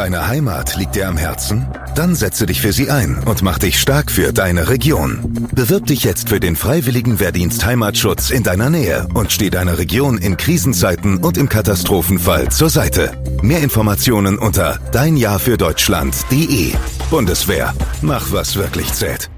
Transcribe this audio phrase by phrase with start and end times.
[0.00, 1.68] Deine Heimat liegt dir am Herzen?
[1.94, 5.46] Dann setze dich für sie ein und mach dich stark für deine Region.
[5.52, 10.16] Bewirb dich jetzt für den freiwilligen Wehrdienst Heimatschutz in deiner Nähe und steh deiner Region
[10.16, 13.12] in Krisenzeiten und im Katastrophenfall zur Seite.
[13.42, 16.72] Mehr Informationen unter deinjahrfürdeutschland.de.
[17.10, 17.74] Bundeswehr.
[18.00, 19.28] Mach was wirklich zählt.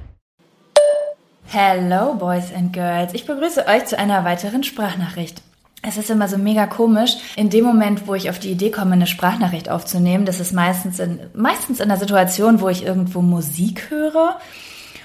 [1.47, 3.15] Hello Boys and Girls.
[3.15, 5.43] Ich begrüße euch zu einer weiteren Sprachnachricht.
[5.85, 7.17] Es ist immer so mega komisch.
[7.35, 11.01] In dem Moment, wo ich auf die Idee komme, eine Sprachnachricht aufzunehmen, das ist meistens
[11.01, 14.39] in, meistens in der Situation, wo ich irgendwo Musik höre.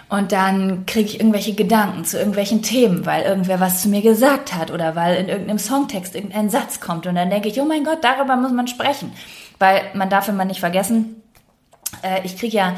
[0.09, 4.53] Und dann kriege ich irgendwelche Gedanken zu irgendwelchen Themen, weil irgendwer was zu mir gesagt
[4.55, 7.07] hat oder weil in irgendeinem Songtext irgendein Satz kommt.
[7.07, 9.11] Und dann denke ich, oh mein Gott, darüber muss man sprechen.
[9.59, 11.21] Weil man darf immer nicht vergessen,
[12.03, 12.75] äh, ich kriege ja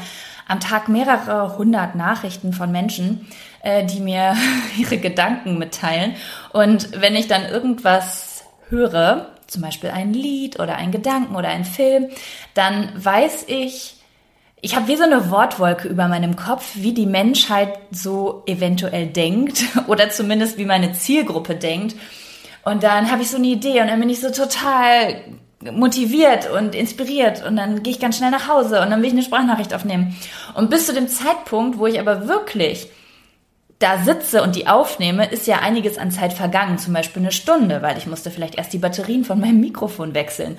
[0.48, 3.28] am Tag mehrere hundert Nachrichten von Menschen,
[3.62, 4.36] äh, die mir
[4.76, 6.14] ihre Gedanken mitteilen.
[6.52, 11.64] Und wenn ich dann irgendwas höre, zum Beispiel ein Lied oder ein Gedanken oder ein
[11.64, 12.08] Film,
[12.54, 13.96] dann weiß ich,
[14.62, 19.64] ich habe wie so eine Wortwolke über meinem Kopf, wie die Menschheit so eventuell denkt
[19.86, 21.96] oder zumindest wie meine Zielgruppe denkt.
[22.62, 25.22] Und dann habe ich so eine Idee und dann bin ich so total
[25.72, 29.12] motiviert und inspiriert und dann gehe ich ganz schnell nach Hause und dann will ich
[29.12, 30.16] eine Sprachnachricht aufnehmen.
[30.54, 32.88] Und bis zu dem Zeitpunkt, wo ich aber wirklich
[33.80, 37.82] da sitze und die aufnehme, ist ja einiges an Zeit vergangen, zum Beispiel eine Stunde,
[37.82, 40.58] weil ich musste vielleicht erst die Batterien von meinem Mikrofon wechseln.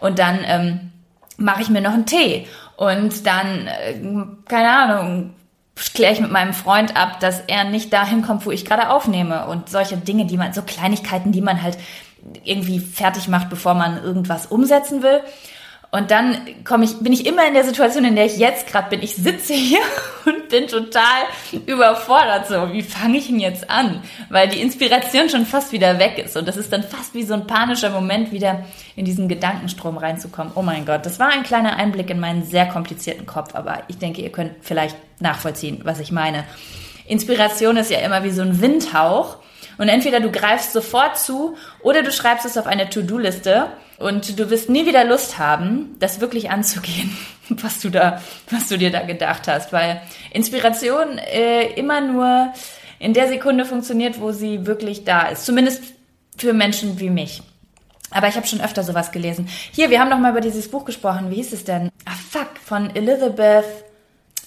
[0.00, 0.90] Und dann ähm,
[1.36, 3.94] mache ich mir noch einen Tee und dann, äh,
[4.48, 5.34] keine Ahnung,
[5.94, 9.46] kläre ich mit meinem Freund ab, dass er nicht dahin kommt, wo ich gerade aufnehme
[9.46, 11.76] und solche Dinge, die man, so Kleinigkeiten, die man halt
[12.44, 15.20] irgendwie fertig macht, bevor man irgendwas umsetzen will.
[15.94, 18.88] Und dann komme ich, bin ich immer in der Situation, in der ich jetzt gerade
[18.88, 19.02] bin.
[19.02, 19.80] Ich sitze hier
[20.24, 21.24] und bin total
[21.66, 22.48] überfordert.
[22.48, 24.02] So, wie fange ich ihn jetzt an?
[24.30, 26.34] Weil die Inspiration schon fast wieder weg ist.
[26.34, 28.64] Und das ist dann fast wie so ein panischer Moment, wieder
[28.96, 30.52] in diesen Gedankenstrom reinzukommen.
[30.54, 33.54] Oh mein Gott, das war ein kleiner Einblick in meinen sehr komplizierten Kopf.
[33.54, 36.44] Aber ich denke, ihr könnt vielleicht nachvollziehen, was ich meine.
[37.06, 39.36] Inspiration ist ja immer wie so ein Windhauch.
[39.76, 43.68] Und entweder du greifst sofort zu oder du schreibst es auf eine To-Do-Liste
[44.02, 47.16] und du wirst nie wieder Lust haben, das wirklich anzugehen,
[47.48, 48.20] was du da,
[48.50, 50.02] was du dir da gedacht hast, weil
[50.32, 52.52] Inspiration äh, immer nur
[52.98, 55.44] in der Sekunde funktioniert, wo sie wirklich da ist.
[55.44, 55.82] Zumindest
[56.36, 57.42] für Menschen wie mich.
[58.10, 59.48] Aber ich habe schon öfter sowas gelesen.
[59.72, 61.30] Hier, wir haben noch mal über dieses Buch gesprochen.
[61.30, 61.88] Wie hieß es denn?
[62.04, 63.64] Ah, fuck, von Elizabeth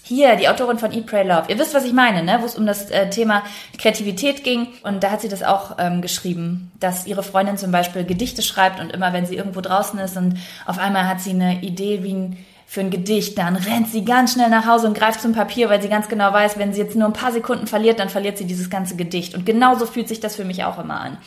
[0.08, 1.46] hier, die Autorin von Eat, Pray, Love.
[1.48, 2.38] Ihr wisst, was ich meine, ne?
[2.40, 3.44] wo es um das äh, Thema
[3.80, 4.68] Kreativität ging.
[4.84, 8.80] Und da hat sie das auch ähm, geschrieben, dass ihre Freundin zum Beispiel Gedichte schreibt
[8.80, 12.14] und immer, wenn sie irgendwo draußen ist und auf einmal hat sie eine Idee wie
[12.14, 15.70] ein für ein Gedicht, dann rennt sie ganz schnell nach Hause und greift zum Papier,
[15.70, 18.40] weil sie ganz genau weiß, wenn sie jetzt nur ein paar Sekunden verliert, dann verliert
[18.40, 19.36] sie dieses ganze Gedicht.
[19.36, 21.18] Und genauso fühlt sich das für mich auch immer an.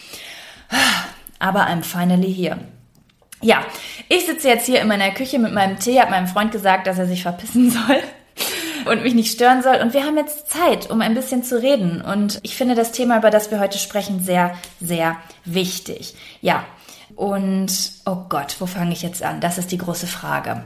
[1.38, 2.58] Aber I'm finally here.
[3.40, 3.64] Ja,
[4.08, 6.98] ich sitze jetzt hier in meiner Küche mit meinem Tee, habe meinem Freund gesagt, dass
[6.98, 8.02] er sich verpissen soll
[8.88, 9.76] und mich nicht stören soll.
[9.76, 12.00] Und wir haben jetzt Zeit, um ein bisschen zu reden.
[12.00, 16.14] Und ich finde das Thema, über das wir heute sprechen, sehr, sehr wichtig.
[16.40, 16.64] Ja.
[17.14, 17.72] Und,
[18.06, 19.40] oh Gott, wo fange ich jetzt an?
[19.40, 20.62] Das ist die große Frage.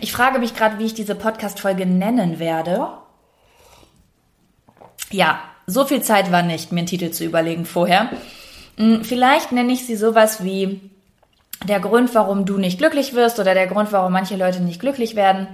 [0.00, 2.88] Ich frage mich gerade, wie ich diese Podcast-Folge nennen werde.
[5.10, 8.10] Ja, so viel Zeit war nicht, mir einen Titel zu überlegen vorher.
[8.76, 10.80] Hm, vielleicht nenne ich sie sowas wie
[11.68, 15.14] der Grund, warum du nicht glücklich wirst oder der Grund, warum manche Leute nicht glücklich
[15.14, 15.48] werden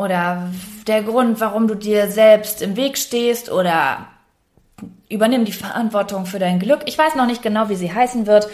[0.00, 0.50] oder
[0.86, 4.06] der Grund, warum du dir selbst im Weg stehst oder
[5.08, 6.82] übernimm die Verantwortung für dein Glück.
[6.86, 8.48] Ich weiß noch nicht genau, wie sie heißen wird.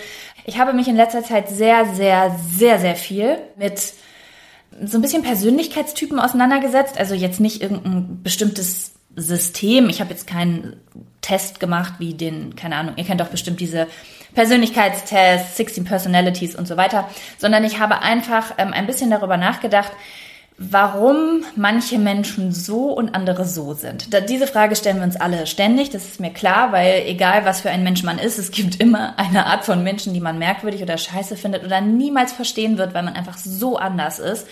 [0.44, 3.94] Ich habe mich in letzter Zeit sehr, sehr, sehr, sehr viel mit
[4.84, 6.98] so ein bisschen Persönlichkeitstypen auseinandergesetzt.
[6.98, 9.88] Also jetzt nicht irgendein bestimmtes System.
[9.88, 10.76] Ich habe jetzt keinen
[11.20, 13.86] Test gemacht wie den, keine Ahnung, ihr kennt doch bestimmt diese
[14.34, 17.08] Persönlichkeitstests, 16 Personalities und so weiter,
[17.38, 19.92] sondern ich habe einfach ähm, ein bisschen darüber nachgedacht,
[20.58, 24.12] warum manche Menschen so und andere so sind.
[24.14, 27.60] Da, diese Frage stellen wir uns alle ständig, das ist mir klar, weil egal was
[27.60, 30.82] für ein Mensch man ist, es gibt immer eine Art von Menschen, die man merkwürdig
[30.82, 34.46] oder scheiße findet oder niemals verstehen wird, weil man einfach so anders ist.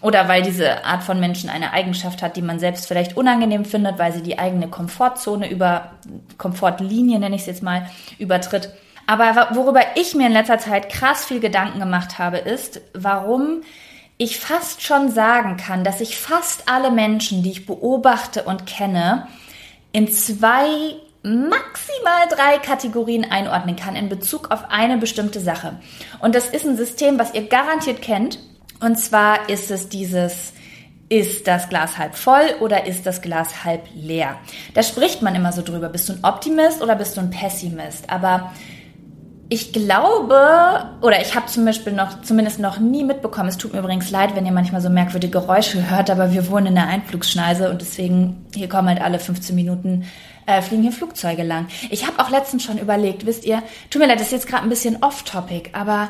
[0.00, 3.98] Oder weil diese Art von Menschen eine Eigenschaft hat, die man selbst vielleicht unangenehm findet,
[3.98, 5.90] weil sie die eigene Komfortzone über,
[6.38, 8.70] Komfortlinie nenne ich es jetzt mal, übertritt.
[9.06, 13.60] Aber worüber ich mir in letzter Zeit krass viel Gedanken gemacht habe, ist, warum
[14.18, 19.26] ich fast schon sagen kann, dass ich fast alle Menschen, die ich beobachte und kenne,
[19.92, 20.66] in zwei,
[21.22, 25.78] maximal drei Kategorien einordnen kann in Bezug auf eine bestimmte Sache.
[26.20, 28.38] Und das ist ein System, was ihr garantiert kennt.
[28.80, 30.52] Und zwar ist es dieses,
[31.08, 34.36] ist das Glas halb voll oder ist das Glas halb leer?
[34.74, 35.88] Da spricht man immer so drüber.
[35.88, 38.10] Bist du ein Optimist oder bist du ein Pessimist?
[38.10, 38.52] Aber
[39.52, 43.80] ich glaube, oder ich habe zum Beispiel noch, zumindest noch nie mitbekommen, es tut mir
[43.80, 47.68] übrigens leid, wenn ihr manchmal so merkwürdige Geräusche hört, aber wir wohnen in der Einflugschneise
[47.68, 50.06] und deswegen, hier kommen halt alle 15 Minuten,
[50.46, 51.66] äh, fliegen hier Flugzeuge lang.
[51.90, 54.62] Ich habe auch letztens schon überlegt, wisst ihr, tut mir leid, das ist jetzt gerade
[54.62, 56.08] ein bisschen off-topic, aber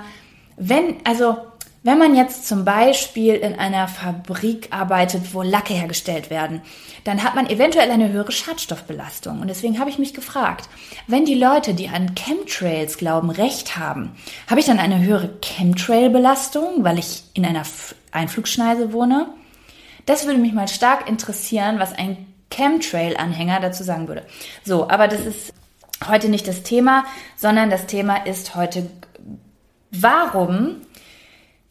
[0.56, 1.36] wenn, also
[1.84, 6.62] wenn man jetzt zum Beispiel in einer Fabrik arbeitet, wo Lacke hergestellt werden,
[7.02, 9.40] dann hat man eventuell eine höhere Schadstoffbelastung.
[9.40, 10.68] Und deswegen habe ich mich gefragt,
[11.08, 14.12] wenn die Leute, die an Chemtrails glauben, recht haben,
[14.48, 17.64] habe ich dann eine höhere Chemtrail-Belastung, weil ich in einer
[18.12, 19.26] Einflugschneise wohne?
[20.06, 24.24] Das würde mich mal stark interessieren, was ein Chemtrail-Anhänger dazu sagen würde.
[24.62, 25.52] So, aber das ist
[26.08, 27.04] heute nicht das Thema,
[27.36, 28.88] sondern das Thema ist heute,
[29.90, 30.76] warum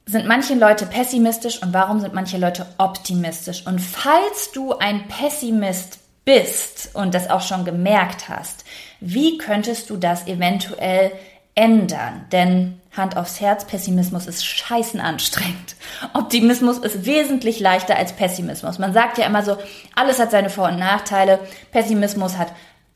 [0.06, 3.65] sind manche Leute pessimistisch und warum sind manche Leute optimistisch?
[3.65, 8.65] Und falls du ein Pessimist bist und das auch schon gemerkt hast,
[9.00, 11.12] wie könntest du das eventuell
[11.56, 12.25] ändern?
[12.31, 15.75] Denn Hand aufs Herz, Pessimismus ist scheißen anstrengend.
[16.13, 18.80] Optimismus ist wesentlich leichter als Pessimismus.
[18.80, 19.56] Man sagt ja immer so,
[19.95, 21.39] alles hat seine Vor- und Nachteile.
[21.71, 22.53] Pessimismus hat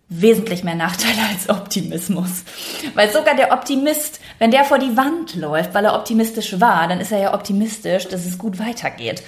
[0.10, 2.44] wesentlich mehr Nachteile als Optimismus.
[2.94, 7.00] Weil sogar der Optimist, wenn der vor die Wand läuft, weil er optimistisch war, dann
[7.00, 9.24] ist er ja optimistisch, dass es gut weitergeht.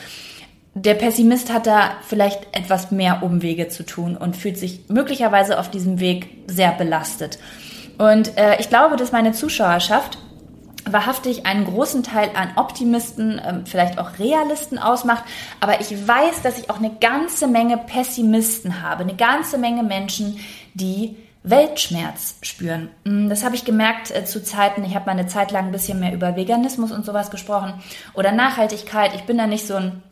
[0.76, 5.72] Der Pessimist hat da vielleicht etwas mehr Umwege zu tun und fühlt sich möglicherweise auf
[5.72, 7.40] diesem Weg sehr belastet.
[7.98, 10.20] Und äh, ich glaube, dass meine Zuschauerschaft
[10.86, 15.24] wahrhaftig einen großen Teil an Optimisten, ähm, vielleicht auch Realisten ausmacht.
[15.60, 20.40] Aber ich weiß, dass ich auch eine ganze Menge Pessimisten habe, eine ganze Menge Menschen,
[20.78, 22.90] die Weltschmerz spüren.
[23.04, 25.72] Mm, das habe ich gemerkt äh, zu Zeiten, ich habe mal eine Zeit lang ein
[25.72, 27.74] bisschen mehr über Veganismus und sowas gesprochen
[28.14, 29.14] oder Nachhaltigkeit.
[29.16, 30.04] Ich bin da nicht so ein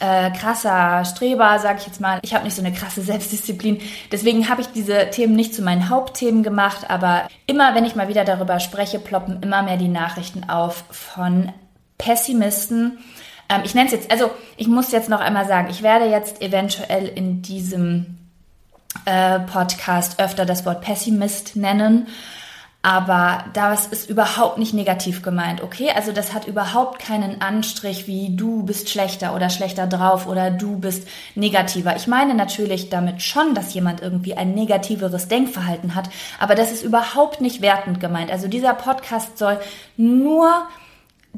[0.00, 2.18] äh, krasser Streber, sage ich jetzt mal.
[2.22, 3.80] Ich habe nicht so eine krasse Selbstdisziplin.
[4.12, 6.90] Deswegen habe ich diese Themen nicht zu meinen Hauptthemen gemacht.
[6.90, 11.52] Aber immer, wenn ich mal wieder darüber spreche, ploppen immer mehr die Nachrichten auf von
[11.98, 12.98] Pessimisten.
[13.48, 16.42] Ähm, ich nenne es jetzt, also ich muss jetzt noch einmal sagen, ich werde jetzt
[16.42, 18.17] eventuell in diesem
[19.04, 22.06] äh, Podcast öfter das Wort Pessimist nennen.
[22.80, 25.90] Aber das ist überhaupt nicht negativ gemeint, okay?
[25.94, 30.78] Also das hat überhaupt keinen Anstrich wie du bist schlechter oder schlechter drauf oder du
[30.78, 31.96] bist negativer.
[31.96, 36.08] Ich meine natürlich damit schon, dass jemand irgendwie ein negativeres Denkverhalten hat,
[36.38, 38.30] aber das ist überhaupt nicht wertend gemeint.
[38.30, 39.58] Also dieser Podcast soll
[39.96, 40.68] nur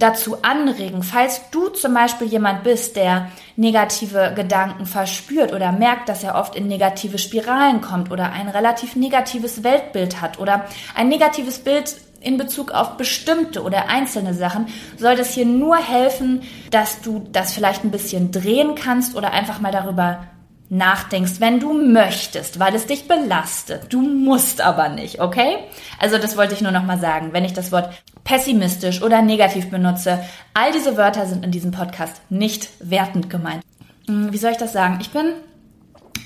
[0.01, 6.25] dazu anregen, falls du zum Beispiel jemand bist, der negative Gedanken verspürt oder merkt, dass
[6.25, 10.65] er oft in negative Spiralen kommt oder ein relativ negatives Weltbild hat oder
[10.95, 14.67] ein negatives Bild in Bezug auf bestimmte oder einzelne Sachen,
[14.97, 19.61] soll das hier nur helfen, dass du das vielleicht ein bisschen drehen kannst oder einfach
[19.61, 20.27] mal darüber
[20.71, 23.93] nachdenkst, wenn du möchtest, weil es dich belastet.
[23.93, 25.59] Du musst aber nicht, okay?
[25.99, 27.33] Also das wollte ich nur noch mal sagen.
[27.33, 30.25] Wenn ich das Wort pessimistisch oder negativ benutze,
[30.55, 33.65] all diese Wörter sind in diesem Podcast nicht wertend gemeint.
[34.07, 34.99] Hm, wie soll ich das sagen?
[35.01, 35.33] Ich bin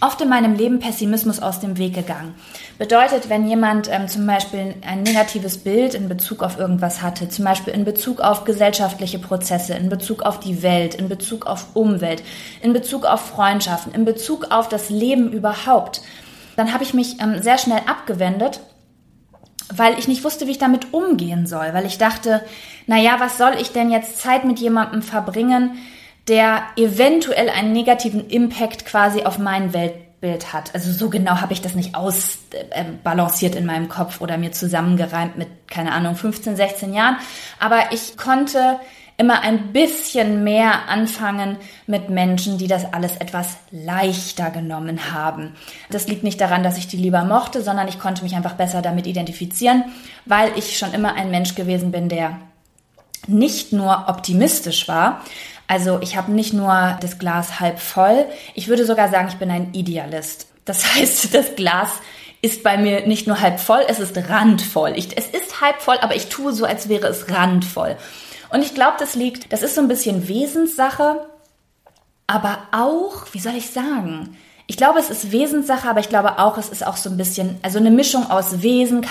[0.00, 2.34] oft in meinem Leben Pessimismus aus dem Weg gegangen.
[2.78, 7.44] Bedeutet, wenn jemand ähm, zum Beispiel ein negatives Bild in Bezug auf irgendwas hatte, zum
[7.44, 12.22] Beispiel in Bezug auf gesellschaftliche Prozesse, in Bezug auf die Welt, in Bezug auf Umwelt,
[12.62, 16.02] in Bezug auf Freundschaften, in Bezug auf das Leben überhaupt,
[16.56, 18.60] dann habe ich mich ähm, sehr schnell abgewendet
[19.72, 22.42] weil ich nicht wusste, wie ich damit umgehen soll, weil ich dachte,
[22.86, 25.78] na ja, was soll ich denn jetzt Zeit mit jemandem verbringen,
[26.28, 30.74] der eventuell einen negativen Impact quasi auf mein Weltbild hat.
[30.74, 35.48] Also so genau habe ich das nicht ausbalanciert in meinem Kopf oder mir zusammengereimt mit,
[35.68, 37.16] keine Ahnung, 15, 16 Jahren.
[37.58, 38.80] Aber ich konnte
[39.16, 45.54] immer ein bisschen mehr anfangen mit Menschen, die das alles etwas leichter genommen haben.
[45.90, 48.82] Das liegt nicht daran, dass ich die lieber mochte, sondern ich konnte mich einfach besser
[48.82, 49.84] damit identifizieren,
[50.24, 52.40] weil ich schon immer ein Mensch gewesen bin, der
[53.26, 55.22] nicht nur optimistisch war,
[55.66, 59.50] also ich habe nicht nur das Glas halb voll, ich würde sogar sagen, ich bin
[59.50, 60.48] ein Idealist.
[60.64, 61.90] Das heißt, das Glas
[62.42, 64.92] ist bei mir nicht nur halb voll, es ist randvoll.
[64.96, 67.96] Ich, es ist halb voll, aber ich tue so, als wäre es randvoll.
[68.50, 71.26] Und ich glaube, das liegt, das ist so ein bisschen Wesenssache,
[72.26, 74.36] aber auch, wie soll ich sagen?
[74.66, 77.58] Ich glaube, es ist Wesenssache, aber ich glaube auch, es ist auch so ein bisschen,
[77.60, 79.06] also eine Mischung aus Wesen,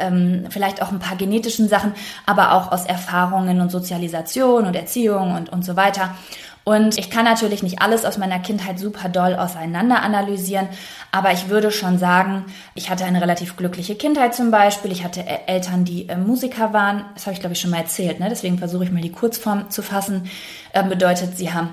[0.00, 1.94] ähm, vielleicht auch ein paar genetischen Sachen,
[2.26, 6.14] aber auch aus Erfahrungen und Sozialisation und Erziehung und, und so weiter.
[6.64, 10.68] Und ich kann natürlich nicht alles aus meiner Kindheit super doll auseinander analysieren,
[11.12, 12.44] aber ich würde schon sagen,
[12.74, 14.90] ich hatte eine relativ glückliche Kindheit zum Beispiel.
[14.90, 17.04] Ich hatte Eltern, die äh, Musiker waren.
[17.14, 18.18] Das habe ich, glaube ich, schon mal erzählt.
[18.18, 18.26] Ne?
[18.28, 20.28] Deswegen versuche ich mal die Kurzform zu fassen.
[20.72, 21.68] Äh, bedeutet, sie haben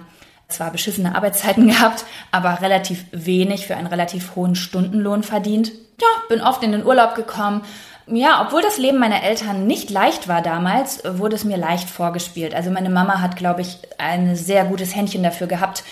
[0.54, 5.72] zwar beschissene Arbeitszeiten gehabt, aber relativ wenig für einen relativ hohen Stundenlohn verdient.
[6.00, 7.62] Ja, bin oft in den Urlaub gekommen,
[8.06, 12.54] Ja, obwohl das Leben meiner Eltern nicht leicht war damals, wurde es mir leicht vorgespielt.
[12.54, 15.84] Also meine Mama hat, glaube ich, ein sehr gutes Händchen dafür gehabt,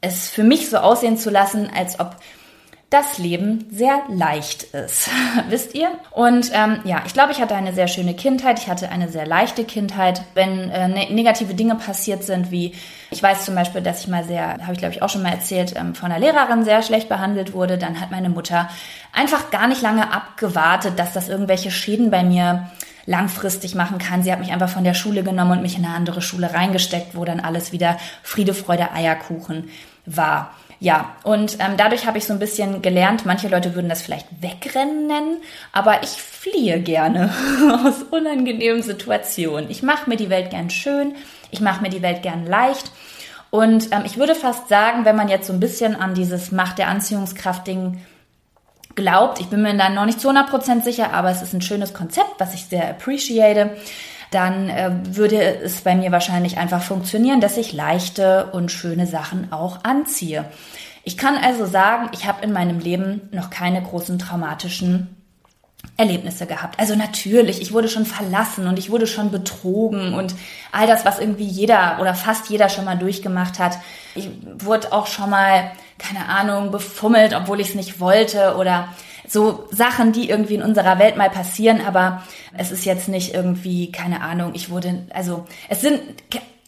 [0.00, 2.16] es für mich so aussehen zu lassen, als ob
[2.90, 5.10] das Leben sehr leicht ist,
[5.50, 5.90] wisst ihr?
[6.10, 8.58] Und ähm, ja, ich glaube, ich hatte eine sehr schöne Kindheit.
[8.58, 10.22] Ich hatte eine sehr leichte Kindheit.
[10.32, 12.74] Wenn äh, ne negative Dinge passiert sind, wie
[13.10, 15.32] ich weiß zum Beispiel, dass ich mal sehr, habe ich glaube ich auch schon mal
[15.32, 18.70] erzählt, ähm, von einer Lehrerin sehr schlecht behandelt wurde, dann hat meine Mutter
[19.12, 22.70] einfach gar nicht lange abgewartet, dass das irgendwelche Schäden bei mir
[23.04, 24.22] langfristig machen kann.
[24.22, 27.14] Sie hat mich einfach von der Schule genommen und mich in eine andere Schule reingesteckt,
[27.14, 29.70] wo dann alles wieder Friede, Freude, Eierkuchen
[30.04, 30.54] war.
[30.80, 34.26] Ja, und ähm, dadurch habe ich so ein bisschen gelernt, manche Leute würden das vielleicht
[34.40, 35.38] wegrennen nennen,
[35.72, 37.32] aber ich fliehe gerne
[37.84, 39.70] aus unangenehmen Situationen.
[39.70, 41.16] Ich mache mir die Welt gern schön,
[41.50, 42.92] ich mache mir die Welt gern leicht.
[43.50, 46.78] Und ähm, ich würde fast sagen, wenn man jetzt so ein bisschen an dieses Macht
[46.78, 48.00] der Anziehungskraft-Ding
[48.94, 51.94] glaubt, ich bin mir da noch nicht zu 100% sicher, aber es ist ein schönes
[51.94, 53.70] Konzept, was ich sehr appreciate,
[54.30, 59.52] dann äh, würde es bei mir wahrscheinlich einfach funktionieren, dass ich leichte und schöne Sachen
[59.52, 60.44] auch anziehe.
[61.04, 65.14] Ich kann also sagen, ich habe in meinem Leben noch keine großen traumatischen
[65.96, 66.78] Erlebnisse gehabt.
[66.78, 70.34] Also natürlich, ich wurde schon verlassen und ich wurde schon betrogen und
[70.70, 73.78] all das, was irgendwie jeder oder fast jeder schon mal durchgemacht hat.
[74.14, 78.88] Ich wurde auch schon mal, keine Ahnung, befummelt, obwohl ich es nicht wollte oder
[79.28, 82.22] so Sachen, die irgendwie in unserer Welt mal passieren, aber
[82.56, 86.00] es ist jetzt nicht irgendwie, keine Ahnung, ich wurde, also es sind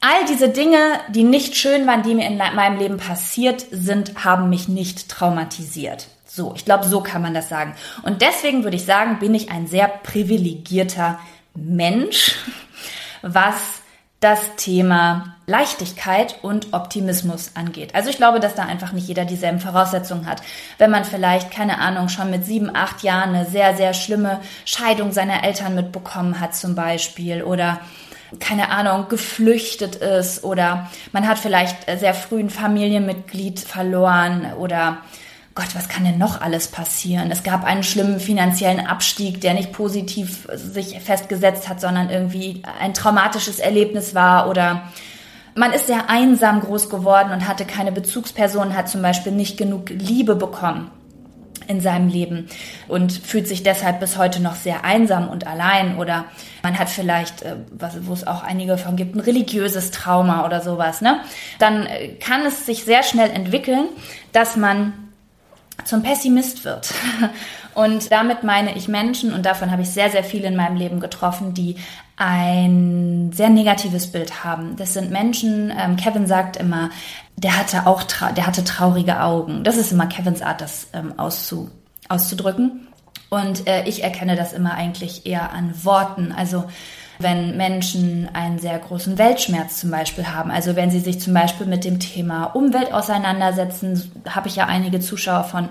[0.00, 4.48] all diese Dinge, die nicht schön waren, die mir in meinem Leben passiert sind, haben
[4.48, 6.08] mich nicht traumatisiert.
[6.26, 7.74] So, ich glaube, so kann man das sagen.
[8.02, 11.18] Und deswegen würde ich sagen, bin ich ein sehr privilegierter
[11.54, 12.36] Mensch,
[13.22, 13.56] was
[14.20, 17.94] das Thema Leichtigkeit und Optimismus angeht.
[17.94, 20.42] Also ich glaube, dass da einfach nicht jeder dieselben Voraussetzungen hat.
[20.78, 25.12] Wenn man vielleicht, keine Ahnung, schon mit sieben, acht Jahren eine sehr, sehr schlimme Scheidung
[25.12, 27.80] seiner Eltern mitbekommen hat zum Beispiel oder
[28.38, 34.98] keine Ahnung, geflüchtet ist oder man hat vielleicht sehr früh ein Familienmitglied verloren oder
[35.56, 37.32] Gott, was kann denn noch alles passieren?
[37.32, 42.94] Es gab einen schlimmen finanziellen Abstieg, der nicht positiv sich festgesetzt hat, sondern irgendwie ein
[42.94, 44.84] traumatisches Erlebnis war oder
[45.60, 49.90] man ist sehr einsam groß geworden und hatte keine Bezugsperson, hat zum Beispiel nicht genug
[49.90, 50.90] Liebe bekommen
[51.68, 52.48] in seinem Leben
[52.88, 56.24] und fühlt sich deshalb bis heute noch sehr einsam und allein oder
[56.62, 57.56] man hat vielleicht, äh,
[58.00, 61.20] wo es auch einige von gibt, ein religiöses Trauma oder sowas, ne?
[61.58, 63.84] Dann äh, kann es sich sehr schnell entwickeln,
[64.32, 64.94] dass man
[65.84, 66.92] zum Pessimist wird.
[67.74, 71.00] Und damit meine ich Menschen, und davon habe ich sehr, sehr viele in meinem Leben
[71.00, 71.76] getroffen, die
[72.16, 74.76] ein sehr negatives Bild haben.
[74.76, 76.90] Das sind Menschen, ähm, Kevin sagt immer,
[77.36, 79.64] der hatte auch, der hatte traurige Augen.
[79.64, 81.70] Das ist immer Kevins Art, das ähm, auszu
[82.08, 82.88] auszudrücken.
[83.30, 86.32] Und äh, ich erkenne das immer eigentlich eher an Worten.
[86.36, 86.64] Also
[87.20, 90.50] wenn Menschen einen sehr großen Weltschmerz zum Beispiel haben.
[90.50, 95.00] Also wenn sie sich zum Beispiel mit dem Thema Umwelt auseinandersetzen, habe ich ja einige
[95.00, 95.68] Zuschauer von,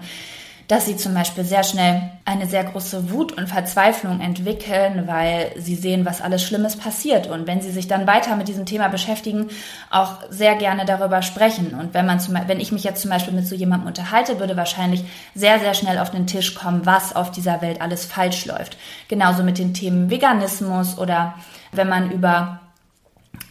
[0.70, 5.74] dass sie zum Beispiel sehr schnell eine sehr große Wut und Verzweiflung entwickeln, weil sie
[5.74, 7.26] sehen, was alles Schlimmes passiert.
[7.26, 9.48] Und wenn sie sich dann weiter mit diesem Thema beschäftigen,
[9.90, 11.74] auch sehr gerne darüber sprechen.
[11.74, 14.56] Und wenn man zum, wenn ich mich jetzt zum Beispiel mit so jemandem unterhalte, würde
[14.56, 18.78] wahrscheinlich sehr, sehr schnell auf den Tisch kommen, was auf dieser Welt alles falsch läuft.
[19.08, 21.34] Genauso mit den Themen Veganismus oder
[21.72, 22.60] wenn man über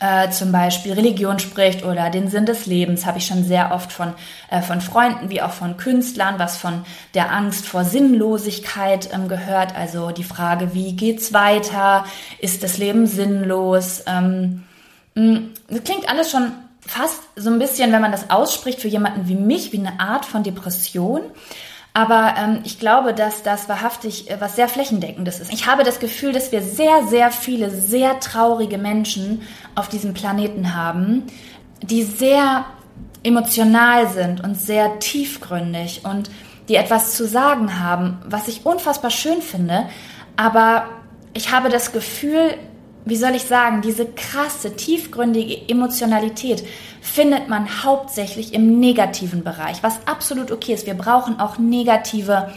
[0.00, 3.92] äh, zum Beispiel Religion spricht oder den Sinn des Lebens, habe ich schon sehr oft
[3.92, 4.14] von,
[4.50, 9.76] äh, von Freunden wie auch von Künstlern, was von der Angst vor Sinnlosigkeit ähm, gehört.
[9.76, 12.04] Also die Frage, wie geht's weiter?
[12.38, 14.04] Ist das Leben sinnlos?
[14.06, 14.64] Ähm,
[15.14, 19.28] mh, das klingt alles schon fast so ein bisschen, wenn man das ausspricht, für jemanden
[19.28, 21.20] wie mich, wie eine Art von Depression.
[21.94, 25.52] Aber ähm, ich glaube, dass das wahrhaftig äh, was sehr flächendeckendes ist.
[25.52, 29.42] Ich habe das Gefühl, dass wir sehr, sehr viele sehr traurige Menschen
[29.74, 31.24] auf diesem Planeten haben,
[31.82, 32.66] die sehr
[33.22, 36.30] emotional sind und sehr tiefgründig und
[36.68, 39.88] die etwas zu sagen haben, was ich unfassbar schön finde.
[40.36, 40.84] Aber
[41.34, 42.54] ich habe das Gefühl,
[43.08, 46.64] wie soll ich sagen, diese krasse, tiefgründige Emotionalität
[47.00, 50.86] findet man hauptsächlich im negativen Bereich, was absolut okay ist.
[50.86, 52.52] Wir brauchen auch negative,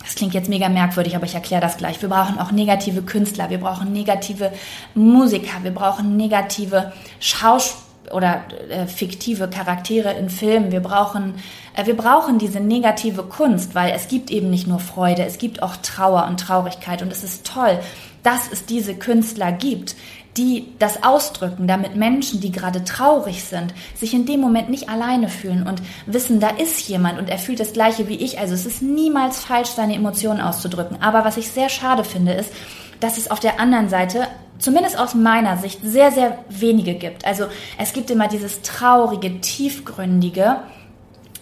[0.00, 2.00] das klingt jetzt mega merkwürdig, aber ich erkläre das gleich.
[2.00, 4.52] Wir brauchen auch negative Künstler, wir brauchen negative
[4.94, 10.72] Musiker, wir brauchen negative Schauspieler oder äh, fiktive Charaktere in Filmen.
[10.72, 11.34] Wir brauchen,
[11.74, 15.62] äh, wir brauchen diese negative Kunst, weil es gibt eben nicht nur Freude, es gibt
[15.62, 17.78] auch Trauer und Traurigkeit und es ist toll,
[18.22, 19.96] dass es diese Künstler gibt.
[20.36, 25.28] die das ausdrücken, damit Menschen, die gerade traurig sind, sich in dem Moment nicht alleine
[25.28, 28.38] fühlen und wissen, da ist jemand und er fühlt das gleiche wie ich.
[28.38, 31.02] Also es ist niemals falsch, seine Emotionen auszudrücken.
[31.02, 32.52] Aber was ich sehr schade finde, ist,
[33.00, 37.24] dass es auf der anderen Seite zumindest aus meiner Sicht sehr, sehr wenige gibt.
[37.24, 37.46] Also
[37.76, 40.58] es gibt immer dieses traurige, tiefgründige,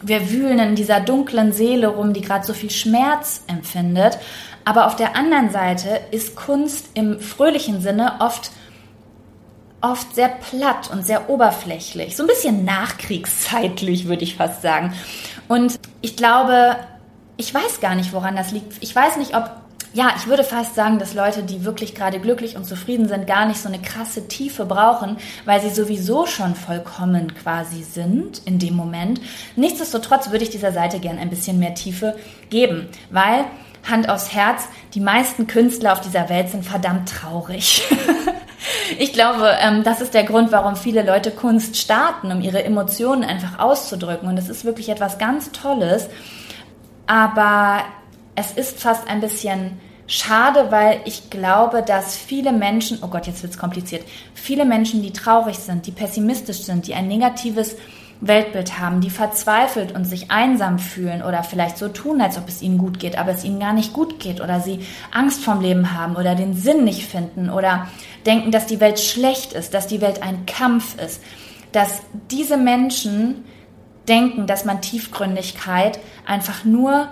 [0.00, 4.18] wir wühlen in dieser dunklen Seele rum, die gerade so viel Schmerz empfindet.
[4.68, 8.50] Aber auf der anderen Seite ist Kunst im fröhlichen Sinne oft
[9.80, 14.92] oft sehr platt und sehr oberflächlich, so ein bisschen nachkriegszeitlich, würde ich fast sagen.
[15.46, 16.76] Und ich glaube,
[17.38, 18.74] ich weiß gar nicht, woran das liegt.
[18.82, 19.50] Ich weiß nicht, ob
[19.94, 23.46] ja, ich würde fast sagen, dass Leute, die wirklich gerade glücklich und zufrieden sind, gar
[23.46, 28.74] nicht so eine krasse Tiefe brauchen, weil sie sowieso schon vollkommen quasi sind in dem
[28.74, 29.18] Moment.
[29.56, 32.18] Nichtsdestotrotz würde ich dieser Seite gern ein bisschen mehr Tiefe
[32.50, 33.46] geben, weil
[33.88, 37.82] Hand aufs Herz, die meisten Künstler auf dieser Welt sind verdammt traurig.
[38.98, 43.24] ich glaube, ähm, das ist der Grund, warum viele Leute Kunst starten, um ihre Emotionen
[43.24, 44.28] einfach auszudrücken.
[44.28, 46.08] Und es ist wirklich etwas ganz Tolles.
[47.06, 47.80] Aber
[48.34, 53.42] es ist fast ein bisschen schade, weil ich glaube, dass viele Menschen, oh Gott, jetzt
[53.42, 54.04] wird es kompliziert,
[54.34, 57.76] viele Menschen, die traurig sind, die pessimistisch sind, die ein negatives
[58.20, 62.62] Weltbild haben, die verzweifelt und sich einsam fühlen oder vielleicht so tun, als ob es
[62.62, 64.80] ihnen gut geht, aber es ihnen gar nicht gut geht oder sie
[65.12, 67.88] Angst vom Leben haben oder den Sinn nicht finden oder
[68.26, 71.22] denken, dass die Welt schlecht ist, dass die Welt ein Kampf ist,
[71.72, 73.44] dass diese Menschen
[74.08, 77.08] denken, dass man Tiefgründigkeit einfach nur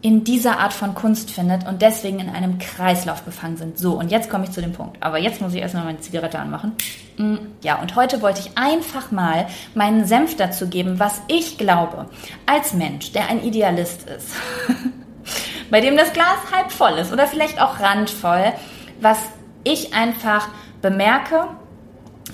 [0.00, 3.78] in dieser Art von Kunst findet und deswegen in einem Kreislauf gefangen sind.
[3.78, 4.96] So, und jetzt komme ich zu dem Punkt.
[5.00, 6.72] Aber jetzt muss ich erstmal meine Zigarette anmachen.
[7.16, 12.06] Mm, ja, und heute wollte ich einfach mal meinen Senf dazu geben, was ich glaube,
[12.46, 14.34] als Mensch, der ein Idealist ist,
[15.70, 18.52] bei dem das Glas halb voll ist oder vielleicht auch randvoll,
[19.00, 19.18] was
[19.64, 20.48] ich einfach
[20.80, 21.48] bemerke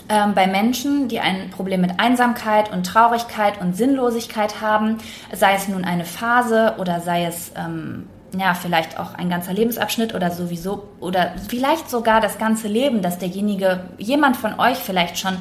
[0.08, 4.98] ähm, bei Menschen, die ein Problem mit Einsamkeit und Traurigkeit und Sinnlosigkeit haben,
[5.32, 8.06] sei es nun eine Phase oder sei es ähm,
[8.38, 13.18] ja vielleicht auch ein ganzer Lebensabschnitt oder sowieso oder vielleicht sogar das ganze Leben, dass
[13.18, 15.36] derjenige, jemand von euch vielleicht schon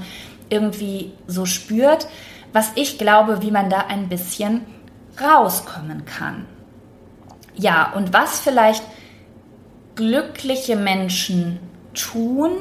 [0.49, 2.07] irgendwie so spürt,
[2.53, 4.61] was ich glaube, wie man da ein bisschen
[5.21, 6.45] rauskommen kann.
[7.55, 8.83] Ja, und was vielleicht
[9.95, 11.59] glückliche Menschen
[11.93, 12.51] tun,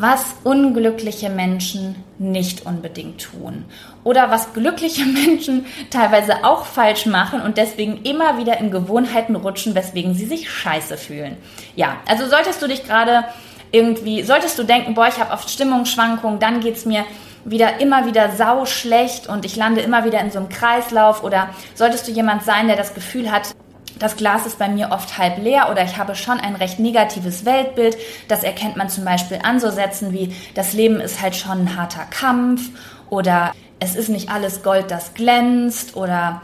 [0.00, 3.64] was unglückliche Menschen nicht unbedingt tun.
[4.04, 9.74] Oder was glückliche Menschen teilweise auch falsch machen und deswegen immer wieder in Gewohnheiten rutschen,
[9.74, 11.36] weswegen sie sich scheiße fühlen.
[11.74, 13.24] Ja, also solltest du dich gerade
[13.72, 17.04] irgendwie, solltest du denken, boah, ich habe oft Stimmungsschwankungen, dann geht es mir
[17.44, 21.50] wieder immer wieder sau schlecht und ich lande immer wieder in so einem Kreislauf oder
[21.74, 23.54] solltest du jemand sein, der das Gefühl hat,
[23.98, 27.44] das Glas ist bei mir oft halb leer oder ich habe schon ein recht negatives
[27.44, 27.96] Weltbild.
[28.28, 31.76] Das erkennt man zum Beispiel an so Sätzen wie, das Leben ist halt schon ein
[31.76, 32.70] harter Kampf
[33.10, 36.42] oder es ist nicht alles Gold, das glänzt oder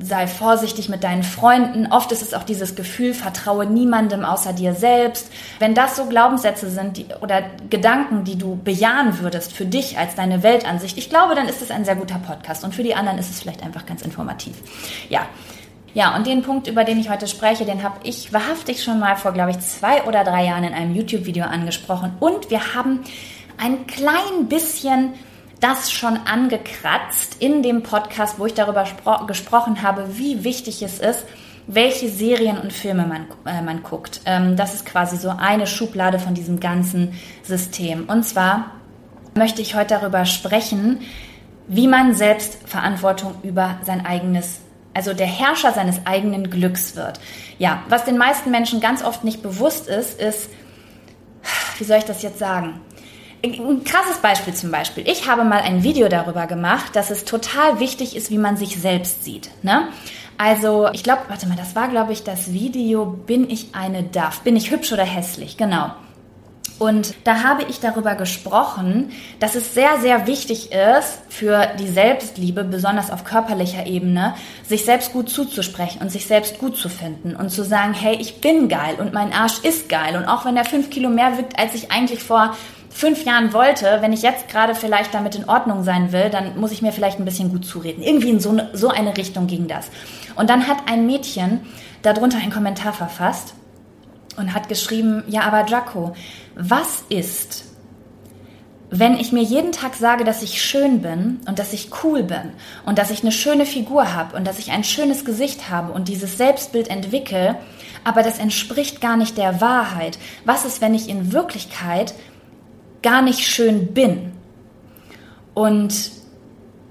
[0.00, 1.86] sei vorsichtig mit deinen Freunden.
[1.90, 5.30] Oft ist es auch dieses Gefühl, vertraue niemandem außer dir selbst.
[5.58, 10.14] Wenn das so Glaubenssätze sind die, oder Gedanken, die du bejahen würdest für dich als
[10.14, 13.18] deine Weltansicht, ich glaube, dann ist es ein sehr guter Podcast und für die anderen
[13.18, 14.54] ist es vielleicht einfach ganz informativ.
[15.08, 15.26] Ja,
[15.94, 19.16] ja, und den Punkt, über den ich heute spreche, den habe ich wahrhaftig schon mal
[19.16, 22.12] vor, glaube ich, zwei oder drei Jahren in einem YouTube-Video angesprochen.
[22.18, 23.00] Und wir haben
[23.58, 25.12] ein klein bisschen
[25.60, 28.84] das schon angekratzt in dem Podcast, wo ich darüber
[29.26, 31.24] gesprochen habe, wie wichtig es ist,
[31.68, 34.22] welche Serien und Filme man, äh, man guckt.
[34.24, 38.06] Ähm, das ist quasi so eine Schublade von diesem ganzen System.
[38.08, 38.72] Und zwar
[39.34, 41.00] möchte ich heute darüber sprechen,
[41.68, 44.61] wie man selbst Verantwortung über sein eigenes
[44.94, 47.20] also der Herrscher seines eigenen Glücks wird.
[47.58, 50.50] Ja, was den meisten Menschen ganz oft nicht bewusst ist, ist,
[51.78, 52.80] wie soll ich das jetzt sagen?
[53.44, 55.08] Ein krasses Beispiel zum Beispiel.
[55.08, 58.80] Ich habe mal ein Video darüber gemacht, dass es total wichtig ist, wie man sich
[58.80, 59.50] selbst sieht.
[59.62, 59.88] Ne?
[60.38, 64.40] Also, ich glaube, warte mal, das war, glaube ich, das Video Bin ich eine Duff?
[64.42, 65.56] Bin ich hübsch oder hässlich?
[65.56, 65.90] Genau.
[66.82, 72.64] Und da habe ich darüber gesprochen, dass es sehr, sehr wichtig ist für die Selbstliebe,
[72.64, 74.34] besonders auf körperlicher Ebene,
[74.66, 78.40] sich selbst gut zuzusprechen und sich selbst gut zu finden und zu sagen, hey, ich
[78.40, 80.16] bin geil und mein Arsch ist geil.
[80.16, 82.56] Und auch wenn er fünf Kilo mehr wiegt, als ich eigentlich vor
[82.90, 86.72] fünf Jahren wollte, wenn ich jetzt gerade vielleicht damit in Ordnung sein will, dann muss
[86.72, 88.02] ich mir vielleicht ein bisschen gut zureden.
[88.02, 89.86] Irgendwie in so eine, so eine Richtung ging das.
[90.34, 91.60] Und dann hat ein Mädchen
[92.02, 93.54] darunter einen Kommentar verfasst
[94.36, 96.14] und hat geschrieben, ja, aber Draco,
[96.54, 97.64] was ist,
[98.90, 102.52] wenn ich mir jeden Tag sage, dass ich schön bin und dass ich cool bin
[102.84, 106.08] und dass ich eine schöne Figur habe und dass ich ein schönes Gesicht habe und
[106.08, 107.56] dieses Selbstbild entwickle,
[108.04, 110.18] aber das entspricht gar nicht der Wahrheit.
[110.44, 112.14] Was ist, wenn ich in Wirklichkeit
[113.02, 114.32] gar nicht schön bin
[115.54, 116.12] und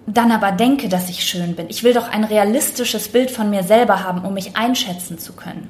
[0.08, 1.68] dann aber denke, dass ich schön bin.
[1.70, 5.70] Ich will doch ein realistisches Bild von mir selber haben, um mich einschätzen zu können.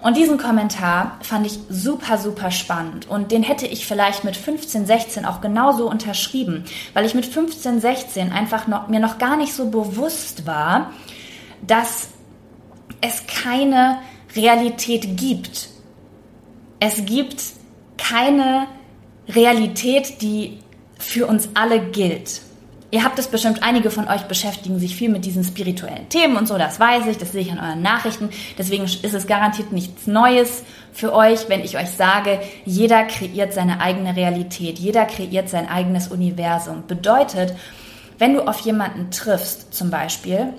[0.00, 3.08] Und diesen Kommentar fand ich super, super spannend.
[3.08, 7.80] Und den hätte ich vielleicht mit 15, 16 auch genauso unterschrieben, weil ich mit 15,
[7.80, 10.92] 16 einfach noch, mir noch gar nicht so bewusst war,
[11.66, 12.08] dass
[13.00, 13.98] es keine
[14.34, 15.68] Realität gibt.
[16.78, 17.42] Es gibt
[17.96, 18.66] keine
[19.28, 20.58] Realität, die
[20.98, 22.42] für uns alle gilt.
[22.96, 26.48] Ihr habt es bestimmt, einige von euch beschäftigen sich viel mit diesen spirituellen Themen und
[26.48, 28.30] so, das weiß ich, das sehe ich an euren Nachrichten.
[28.56, 30.62] Deswegen ist es garantiert nichts Neues
[30.94, 36.08] für euch, wenn ich euch sage, jeder kreiert seine eigene Realität, jeder kreiert sein eigenes
[36.08, 36.84] Universum.
[36.86, 37.54] Bedeutet,
[38.16, 40.54] wenn du auf jemanden triffst, zum Beispiel,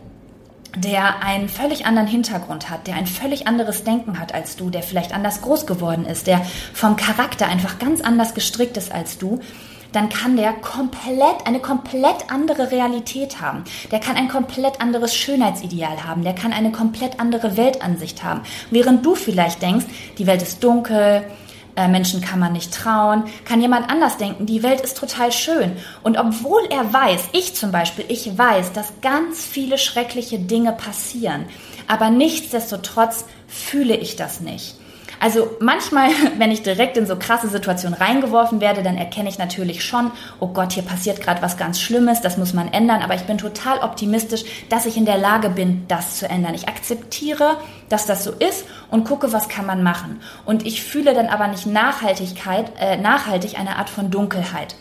[0.76, 4.84] der einen völlig anderen Hintergrund hat, der ein völlig anderes Denken hat als du, der
[4.84, 6.46] vielleicht anders groß geworden ist, der
[6.76, 9.40] vom Charakter einfach ganz anders gestrickt ist als du,
[9.92, 13.64] dann kann der komplett, eine komplett andere Realität haben.
[13.92, 16.24] Der kann ein komplett anderes Schönheitsideal haben.
[16.24, 18.42] Der kann eine komplett andere Weltansicht haben.
[18.72, 19.86] Während du vielleicht denkst,
[20.18, 21.26] die Welt ist dunkel,
[21.78, 25.74] äh, Menschen kann man nicht trauen, kann jemand anders denken, die Welt ist total schön.
[26.04, 31.46] Und obwohl er weiß, ich zum Beispiel, ich weiß, dass ganz viele schreckliche Dinge passieren,
[31.88, 34.76] aber nichtsdestotrotz fühle ich das nicht.
[35.20, 39.84] Also manchmal, wenn ich direkt in so krasse Situationen reingeworfen werde, dann erkenne ich natürlich
[39.84, 43.02] schon, oh Gott, hier passiert gerade was ganz Schlimmes, das muss man ändern.
[43.02, 46.54] Aber ich bin total optimistisch, dass ich in der Lage bin, das zu ändern.
[46.54, 47.58] Ich akzeptiere,
[47.90, 50.22] dass das so ist und gucke, was kann man machen.
[50.46, 54.76] Und ich fühle dann aber nicht Nachhaltigkeit, äh, nachhaltig eine Art von Dunkelheit.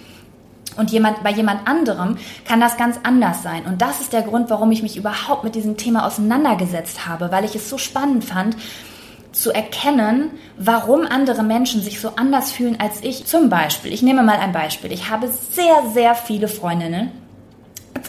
[0.77, 3.65] Und jemand, bei jemand anderem kann das ganz anders sein.
[3.65, 7.45] Und das ist der Grund, warum ich mich überhaupt mit diesem Thema auseinandergesetzt habe, weil
[7.45, 8.57] ich es so spannend fand,
[9.37, 13.27] zu erkennen, warum andere Menschen sich so anders fühlen als ich.
[13.27, 14.91] Zum Beispiel, ich nehme mal ein Beispiel.
[14.93, 17.13] Ich habe sehr, sehr viele Freundinnen,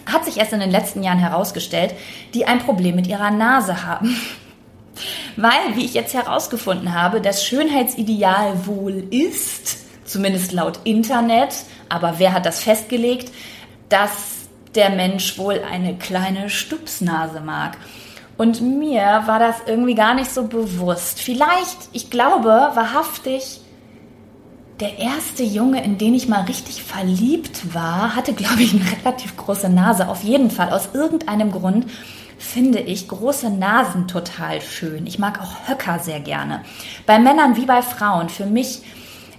[0.06, 1.94] hat sich erst in den letzten Jahren herausgestellt,
[2.34, 4.16] die ein Problem mit ihrer Nase haben.
[5.36, 11.54] Weil, wie ich jetzt herausgefunden habe, das Schönheitsideal wohl ist, zumindest laut Internet,
[11.90, 13.32] aber wer hat das festgelegt,
[13.90, 17.78] dass der Mensch wohl eine kleine Stupsnase mag.
[18.38, 21.20] Und mir war das irgendwie gar nicht so bewusst.
[21.20, 23.62] Vielleicht, ich glaube, wahrhaftig,
[24.80, 29.36] der erste Junge, in den ich mal richtig verliebt war, hatte, glaube ich, eine relativ
[29.36, 30.08] große Nase.
[30.08, 31.88] Auf jeden Fall, aus irgendeinem Grund
[32.38, 35.08] finde ich große Nasen total schön.
[35.08, 36.62] Ich mag auch Höcker sehr gerne.
[37.08, 38.30] Bei Männern wie bei Frauen.
[38.30, 38.82] Für mich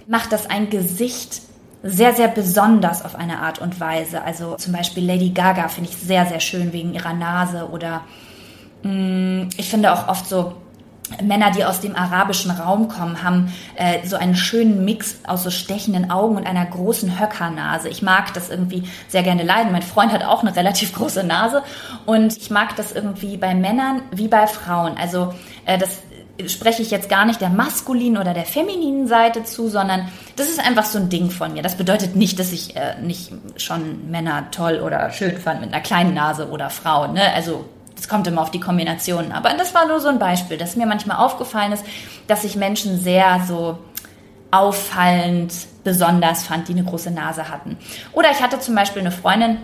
[0.07, 1.41] macht das ein Gesicht
[1.81, 4.21] sehr, sehr besonders auf eine Art und Weise.
[4.23, 8.01] Also zum Beispiel Lady Gaga finde ich sehr, sehr schön wegen ihrer Nase oder
[8.83, 10.55] ich finde auch oft so,
[11.23, 15.49] Männer, die aus dem arabischen Raum kommen, haben äh, so einen schönen Mix aus so
[15.49, 17.89] stechenden Augen und einer großen Höckernase.
[17.89, 19.71] Ich mag das irgendwie sehr gerne leiden.
[19.71, 21.63] Mein Freund hat auch eine relativ große Nase
[22.05, 24.97] und ich mag das irgendwie bei Männern wie bei Frauen.
[24.97, 25.33] Also
[25.65, 26.01] äh, das
[26.47, 30.65] spreche ich jetzt gar nicht der maskulinen oder der femininen Seite zu, sondern das ist
[30.65, 31.61] einfach so ein Ding von mir.
[31.61, 35.81] Das bedeutet nicht, dass ich äh, nicht schon Männer toll oder schön fand mit einer
[35.81, 37.13] kleinen Nase oder Frauen.
[37.13, 37.33] Ne?
[37.33, 37.65] Also
[37.99, 39.31] es kommt immer auf die Kombinationen.
[39.31, 41.85] Aber das war nur so ein Beispiel, dass mir manchmal aufgefallen ist,
[42.27, 43.77] dass ich Menschen sehr so
[44.51, 47.77] auffallend besonders fand, die eine große Nase hatten.
[48.13, 49.57] Oder ich hatte zum Beispiel eine Freundin,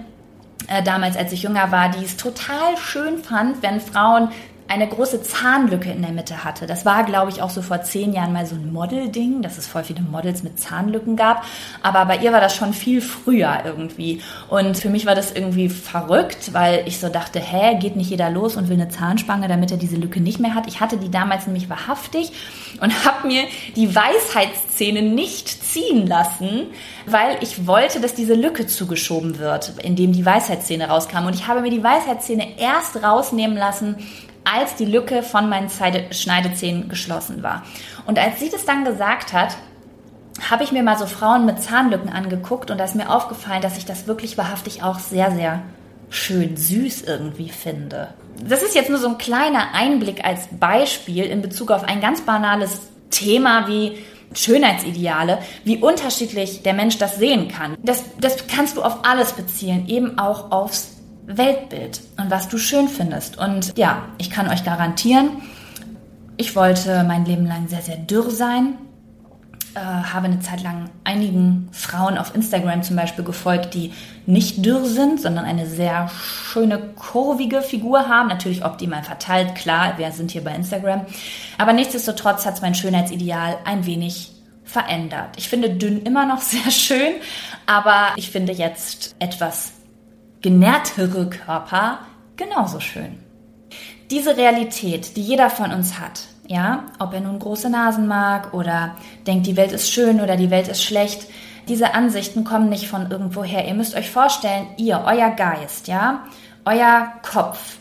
[0.68, 4.30] äh, damals, als ich jünger war, die es total schön fand, wenn Frauen
[4.68, 6.66] eine große Zahnlücke in der Mitte hatte.
[6.66, 9.68] Das war, glaube ich, auch so vor zehn Jahren mal so ein Model-Ding, dass es
[9.68, 11.46] voll viele Models mit Zahnlücken gab.
[11.84, 14.22] Aber bei ihr war das schon viel früher irgendwie.
[14.50, 18.32] Und für mich war das irgendwie verrückt, weil ich so dachte, hä, geht nicht jeder
[18.32, 20.68] los und will eine Zahnspange, damit er diese Lücke nicht mehr hat.
[20.68, 22.32] Ich hatte die damals nämlich wahrhaftig
[22.82, 23.44] und habe mir
[23.76, 26.64] die Weisheitszähne nicht ziehen lassen,
[27.06, 31.28] weil ich wollte, dass diese Lücke zugeschoben wird, indem die Weisheitszähne rauskamen.
[31.28, 33.98] Und ich habe mir die Weisheitszähne erst rausnehmen lassen,
[34.46, 37.64] als die Lücke von meinen Schneidezähnen geschlossen war.
[38.06, 39.58] Und als sie das dann gesagt hat,
[40.50, 43.78] habe ich mir mal so Frauen mit Zahnlücken angeguckt und da ist mir aufgefallen, dass
[43.78, 45.62] ich das wirklich wahrhaftig auch sehr, sehr
[46.10, 48.10] schön süß irgendwie finde.
[48.48, 52.22] Das ist jetzt nur so ein kleiner Einblick als Beispiel in Bezug auf ein ganz
[52.22, 53.98] banales Thema wie
[54.34, 57.78] Schönheitsideale, wie unterschiedlich der Mensch das sehen kann.
[57.82, 60.95] Das, das kannst du auf alles beziehen, eben auch aufs
[61.28, 63.38] Weltbild und was du schön findest.
[63.38, 65.42] Und ja, ich kann euch garantieren,
[66.38, 68.76] ich wollte mein Leben lang sehr, sehr dürr sein.
[69.74, 73.94] Äh, habe eine Zeit lang einigen Frauen auf Instagram zum Beispiel gefolgt, die
[74.26, 78.30] nicht dürr sind, sondern eine sehr schöne, kurvige Figur haben.
[78.30, 81.06] Natürlich optimal verteilt, klar, wir sind hier bei Instagram.
[81.58, 84.32] Aber nichtsdestotrotz hat es mein Schönheitsideal ein wenig
[84.64, 85.30] verändert.
[85.38, 87.14] Ich finde dünn immer noch sehr schön,
[87.66, 89.75] aber ich finde jetzt etwas
[90.46, 92.02] genährtere Körper
[92.36, 93.18] genauso schön.
[94.12, 98.96] Diese Realität, die jeder von uns hat, ja, ob er nun große Nasen mag oder
[99.26, 101.26] denkt, die Welt ist schön oder die Welt ist schlecht,
[101.68, 103.68] diese Ansichten kommen nicht von irgendwoher.
[103.68, 106.26] Ihr müsst euch vorstellen, ihr, euer Geist, ja,
[106.64, 107.78] euer Kopf,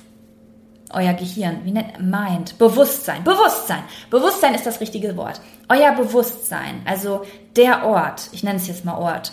[0.88, 3.82] euer Gehirn, wie nennt Mind, Bewusstsein, Bewusstsein.
[4.08, 5.38] Bewusstsein ist das richtige Wort.
[5.68, 9.32] Euer Bewusstsein, also der Ort, ich nenne es jetzt mal Ort,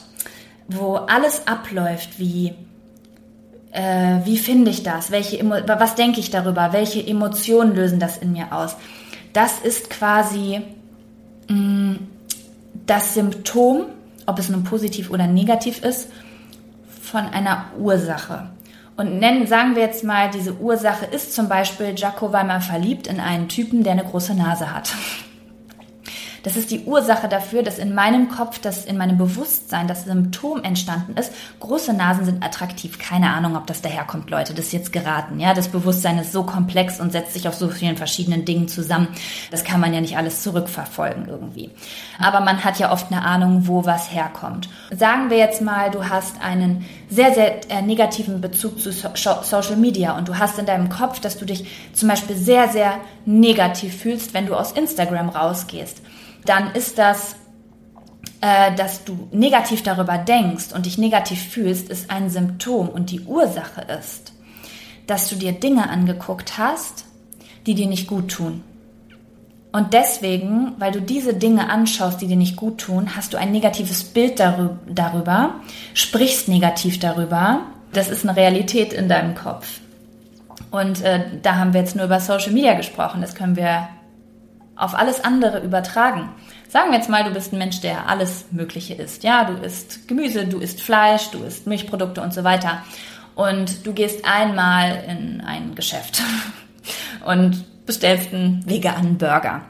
[0.67, 2.55] wo alles abläuft, wie
[3.71, 5.11] äh, wie finde ich das?
[5.11, 6.73] Welche was denke ich darüber?
[6.73, 8.75] Welche Emotionen lösen das in mir aus?
[9.33, 10.61] Das ist quasi
[11.47, 11.99] mh, mm,
[12.85, 13.85] das Symptom,
[14.25, 16.09] ob es nun positiv oder negativ ist,
[17.01, 18.49] von einer Ursache.
[18.97, 23.07] Und nennen, sagen wir jetzt mal, diese Ursache ist zum Beispiel, Jaco war mal verliebt
[23.07, 24.93] in einen Typen, der eine große Nase hat.
[26.43, 30.63] Das ist die Ursache dafür, dass in meinem Kopf, dass in meinem Bewusstsein das Symptom
[30.63, 31.31] entstanden ist.
[31.59, 32.97] Große Nasen sind attraktiv.
[32.97, 34.53] Keine Ahnung, ob das daherkommt, Leute.
[34.53, 35.39] Das ist jetzt geraten.
[35.39, 39.07] Ja, das Bewusstsein ist so komplex und setzt sich auf so vielen verschiedenen Dingen zusammen.
[39.51, 41.69] Das kann man ja nicht alles zurückverfolgen irgendwie.
[42.19, 44.69] Aber man hat ja oft eine Ahnung, wo was herkommt.
[44.95, 49.09] Sagen wir jetzt mal, du hast einen sehr, sehr äh, negativen Bezug zu so
[49.43, 52.95] Social Media und du hast in deinem Kopf, dass du dich zum Beispiel sehr, sehr
[53.25, 56.01] negativ fühlst, wenn du aus Instagram rausgehst
[56.45, 57.35] dann ist das,
[58.41, 63.21] äh, dass du negativ darüber denkst und dich negativ fühlst, ist ein Symptom und die
[63.21, 64.33] Ursache ist,
[65.07, 67.05] dass du dir Dinge angeguckt hast,
[67.65, 68.63] die dir nicht gut tun.
[69.71, 73.51] Und deswegen, weil du diese Dinge anschaust, die dir nicht gut tun, hast du ein
[73.51, 75.55] negatives Bild darüber,
[75.93, 77.61] sprichst negativ darüber.
[77.93, 79.79] Das ist eine Realität in deinem Kopf.
[80.71, 83.21] Und äh, da haben wir jetzt nur über Social Media gesprochen.
[83.21, 83.87] Das können wir
[84.81, 86.29] auf alles andere übertragen.
[86.67, 89.23] Sagen wir jetzt mal, du bist ein Mensch, der alles Mögliche isst.
[89.23, 92.83] Ja, du isst Gemüse, du isst Fleisch, du isst Milchprodukte und so weiter.
[93.35, 96.23] Und du gehst einmal in ein Geschäft
[97.25, 99.61] und bestellst einen veganen Burger.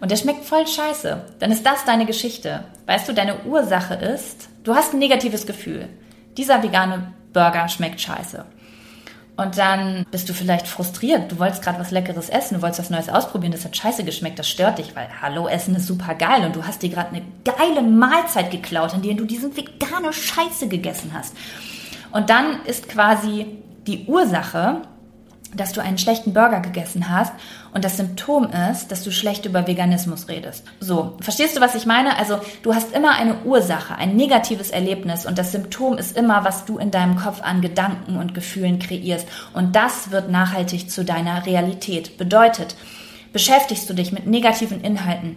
[0.00, 1.24] Und der schmeckt voll scheiße.
[1.38, 2.64] Dann ist das deine Geschichte.
[2.86, 5.88] Weißt du, deine Ursache ist, du hast ein negatives Gefühl.
[6.36, 8.44] Dieser vegane Burger schmeckt scheiße.
[9.36, 11.30] Und dann bist du vielleicht frustriert.
[11.30, 14.38] Du wolltest gerade was Leckeres essen, du wolltest was Neues ausprobieren, das hat scheiße geschmeckt,
[14.38, 17.22] das stört dich, weil Hallo, Essen ist super geil und du hast dir gerade eine
[17.44, 21.36] geile Mahlzeit geklaut, in der du diesen vegane Scheiße gegessen hast.
[22.12, 23.46] Und dann ist quasi
[23.86, 24.82] die Ursache,
[25.56, 27.32] dass du einen schlechten Burger gegessen hast
[27.74, 30.64] und das Symptom ist, dass du schlecht über Veganismus redest.
[30.80, 32.16] So, verstehst du, was ich meine?
[32.18, 36.64] Also du hast immer eine Ursache, ein negatives Erlebnis und das Symptom ist immer, was
[36.64, 41.46] du in deinem Kopf an Gedanken und Gefühlen kreierst und das wird nachhaltig zu deiner
[41.46, 42.18] Realität.
[42.18, 42.76] Bedeutet,
[43.32, 45.36] beschäftigst du dich mit negativen Inhalten,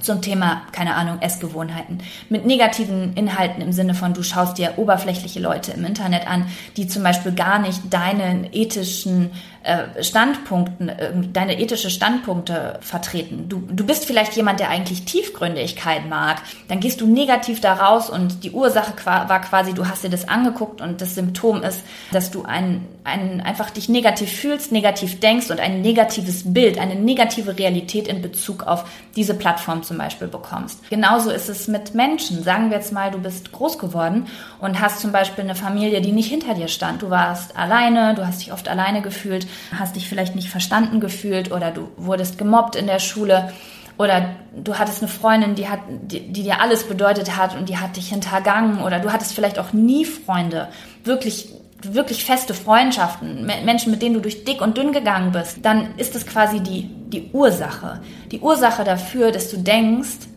[0.00, 1.98] zum Thema, keine Ahnung, Essgewohnheiten.
[2.28, 6.86] Mit negativen Inhalten im Sinne von, du schaust dir oberflächliche Leute im Internet an, die
[6.86, 9.30] zum Beispiel gar nicht deinen ethischen
[9.68, 13.48] äh, Standpunkten, äh, deine ethische Standpunkte vertreten.
[13.48, 16.40] Du, du bist vielleicht jemand, der eigentlich Tiefgründigkeit mag.
[16.68, 20.28] Dann gehst du negativ da raus und die Ursache war quasi, du hast dir das
[20.28, 21.82] angeguckt und das Symptom ist,
[22.12, 26.94] dass du ein, ein, einfach dich negativ fühlst, negativ denkst und ein negatives Bild, eine
[26.94, 28.84] negative Realität in Bezug auf
[29.16, 30.88] diese Plattform zum Beispiel bekommst.
[30.88, 32.42] Genauso ist es mit Menschen.
[32.44, 34.26] Sagen wir jetzt mal, du bist groß geworden
[34.60, 37.02] und hast zum Beispiel eine Familie, die nicht hinter dir stand.
[37.02, 41.52] Du warst alleine, du hast dich oft alleine gefühlt hast dich vielleicht nicht verstanden gefühlt
[41.52, 43.52] oder du wurdest gemobbt in der Schule
[43.98, 47.78] oder du hattest eine Freundin, die hat, die, die, dir alles bedeutet hat und die
[47.78, 50.68] hat dich hintergangen oder du hattest vielleicht auch nie Freunde,
[51.04, 55.96] wirklich, wirklich feste Freundschaften, Menschen, mit denen du durch dick und dünn gegangen bist, dann
[55.96, 58.00] ist das quasi die, die Ursache.
[58.30, 60.28] Die Ursache dafür, dass du denkst,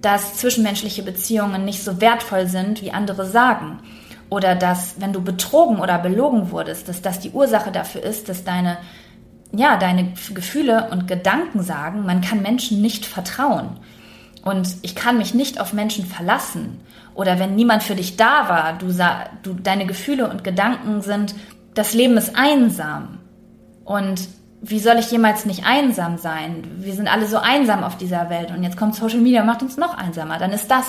[0.00, 3.80] dass zwischenmenschliche Beziehungen nicht so wertvoll sind, wie andere sagen
[4.30, 8.44] oder dass, wenn du betrogen oder belogen wurdest, dass das die Ursache dafür ist, dass
[8.44, 8.78] deine,
[9.52, 13.78] ja, deine Gefühle und Gedanken sagen, man kann Menschen nicht vertrauen.
[14.44, 16.80] Und ich kann mich nicht auf Menschen verlassen.
[17.14, 18.94] Oder wenn niemand für dich da war, du,
[19.42, 21.34] du deine Gefühle und Gedanken sind,
[21.74, 23.18] das Leben ist einsam.
[23.84, 24.28] Und
[24.60, 26.64] wie soll ich jemals nicht einsam sein?
[26.78, 29.62] Wir sind alle so einsam auf dieser Welt und jetzt kommt Social Media und macht
[29.62, 30.38] uns noch einsamer.
[30.38, 30.84] Dann ist das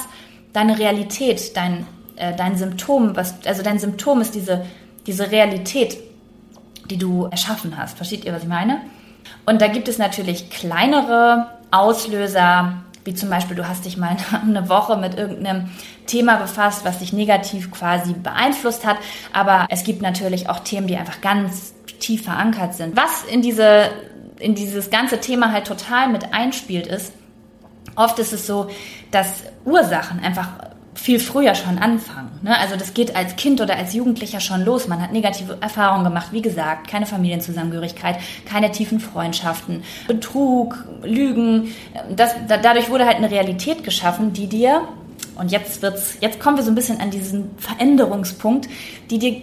[0.54, 1.86] deine Realität, dein
[2.20, 4.66] äh, dein Symptom, was, also dein Symptom ist diese,
[5.08, 5.98] diese Realität,
[6.90, 7.98] die du erschaffen hast.
[7.98, 8.82] Versteht ihr, was ich meine?
[9.46, 14.68] Und da gibt es natürlich kleinere Auslöser, wie zum Beispiel, du hast dich mal eine
[14.68, 15.70] Woche mit irgendeinem
[16.08, 18.98] Thema befasst, was dich negativ quasi beeinflusst hat.
[19.32, 22.96] Aber es gibt natürlich auch Themen, die einfach ganz tief verankert sind.
[22.98, 23.90] Was in diese,
[24.40, 27.14] in dieses ganze Thema halt total mit einspielt, ist,
[27.96, 28.70] Oft ist es so,
[29.12, 30.48] dass Ursachen einfach
[30.94, 32.40] viel früher schon anfangen.
[32.42, 32.58] Ne?
[32.58, 34.88] Also das geht als Kind oder als Jugendlicher schon los.
[34.88, 41.74] Man hat negative Erfahrungen gemacht, wie gesagt, keine Familienzusammengehörigkeit, keine tiefen Freundschaften, Betrug, Lügen.
[42.16, 44.88] Das, da, dadurch wurde halt eine Realität geschaffen, die dir
[45.36, 48.68] und jetzt wird's, jetzt kommen wir so ein bisschen an diesen Veränderungspunkt,
[49.10, 49.42] die dir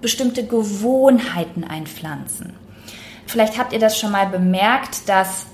[0.00, 2.54] bestimmte Gewohnheiten einpflanzen.
[3.26, 5.46] Vielleicht habt ihr das schon mal bemerkt, dass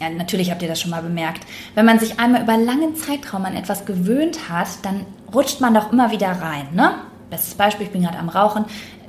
[0.00, 1.46] ja, natürlich habt ihr das schon mal bemerkt.
[1.74, 5.92] Wenn man sich einmal über langen Zeitraum an etwas gewöhnt hat, dann rutscht man doch
[5.92, 6.68] immer wieder rein.
[6.74, 6.94] Ne?
[7.30, 8.66] Bestes Beispiel, ich bin gerade am Rauchen.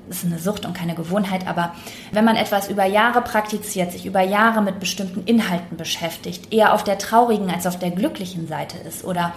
[0.08, 1.74] Das ist eine Sucht und keine Gewohnheit, aber
[2.14, 6.86] wenn man etwas über Jahre praktiziert, sich über Jahre mit bestimmten Inhalten beschäftigt, eher auf
[6.86, 9.34] der traurigen als auf der glücklichen Seite ist oder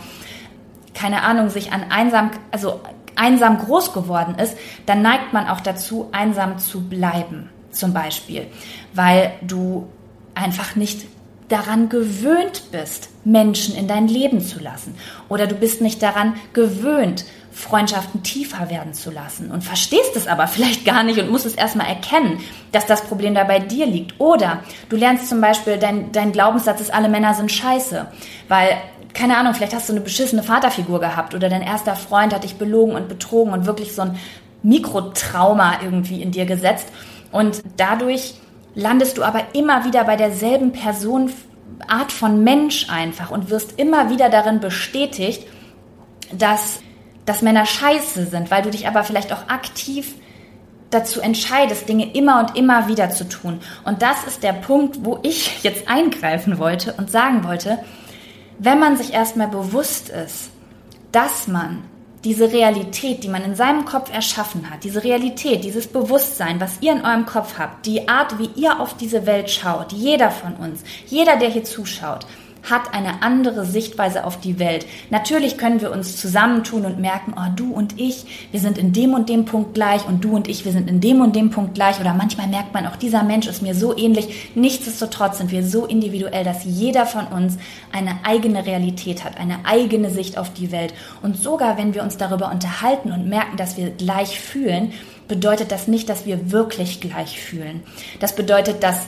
[0.95, 2.81] keine Ahnung, sich an einsam, also
[3.17, 8.47] einsam groß geworden ist, dann neigt man auch dazu, einsam zu bleiben, zum Beispiel,
[8.95, 9.89] weil du
[10.35, 11.07] einfach nicht
[11.49, 14.95] daran gewöhnt bist, Menschen in dein Leben zu lassen.
[15.29, 20.47] Oder du bist nicht daran gewöhnt, Freundschaften tiefer werden zu lassen und verstehst es aber
[20.47, 22.41] vielleicht gar nicht und musst es erstmal erkennen,
[22.73, 24.19] dass das Problem da bei dir liegt.
[24.21, 28.07] Oder du lernst zum Beispiel, dein, dein Glaubenssatz ist, alle Männer sind scheiße,
[28.49, 28.77] weil
[29.15, 32.57] keine Ahnung, vielleicht hast du eine beschissene Vaterfigur gehabt oder dein erster Freund hat dich
[32.57, 34.19] belogen und betrogen und wirklich so ein
[34.63, 36.87] Mikrotrauma irgendwie in dir gesetzt.
[37.33, 38.35] Und dadurch
[38.75, 41.33] landest du aber immer wieder bei derselben Person,
[41.87, 45.47] Art von Mensch einfach und wirst immer wieder darin bestätigt,
[46.33, 46.81] dass,
[47.25, 50.15] dass Männer scheiße sind, weil du dich aber vielleicht auch aktiv
[50.91, 53.61] dazu entscheidest, Dinge immer und immer wieder zu tun.
[53.85, 57.79] Und das ist der Punkt, wo ich jetzt eingreifen wollte und sagen wollte,
[58.63, 60.51] wenn man sich erstmal bewusst ist,
[61.13, 61.83] dass man
[62.25, 66.93] diese Realität, die man in seinem Kopf erschaffen hat, diese Realität, dieses Bewusstsein, was ihr
[66.93, 70.81] in eurem Kopf habt, die Art, wie ihr auf diese Welt schaut, jeder von uns,
[71.07, 72.27] jeder, der hier zuschaut,
[72.69, 74.87] hat eine andere Sichtweise auf die Welt.
[75.11, 79.15] Natürlich können wir uns zusammentun und merken, oh, du und ich, wir sind in dem
[79.15, 81.75] und dem Punkt gleich und du und ich, wir sind in dem und dem Punkt
[81.75, 82.01] gleich.
[82.01, 84.51] Oder manchmal merkt man auch, dieser Mensch ist mir so ähnlich.
[84.55, 87.57] Nichtsdestotrotz sind wir so individuell, dass jeder von uns
[87.93, 90.95] eine eigene Realität hat, eine eigene Sicht auf die Welt.
[91.23, 94.93] Und sogar wenn wir uns darüber unterhalten und merken, dass wir gleich fühlen,
[95.29, 97.83] bedeutet das nicht, dass wir wirklich gleich fühlen.
[98.19, 99.07] Das bedeutet, dass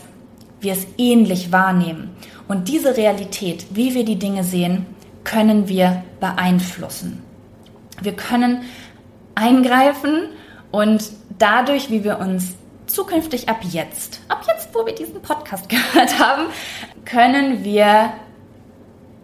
[0.60, 2.10] wir es ähnlich wahrnehmen.
[2.52, 4.84] Und diese Realität, wie wir die Dinge sehen,
[5.24, 7.22] können wir beeinflussen.
[8.02, 8.64] Wir können
[9.34, 10.28] eingreifen
[10.70, 11.02] und
[11.38, 12.48] dadurch, wie wir uns
[12.86, 16.48] zukünftig ab jetzt, ab jetzt, wo wir diesen Podcast gehört haben,
[17.06, 18.12] können wir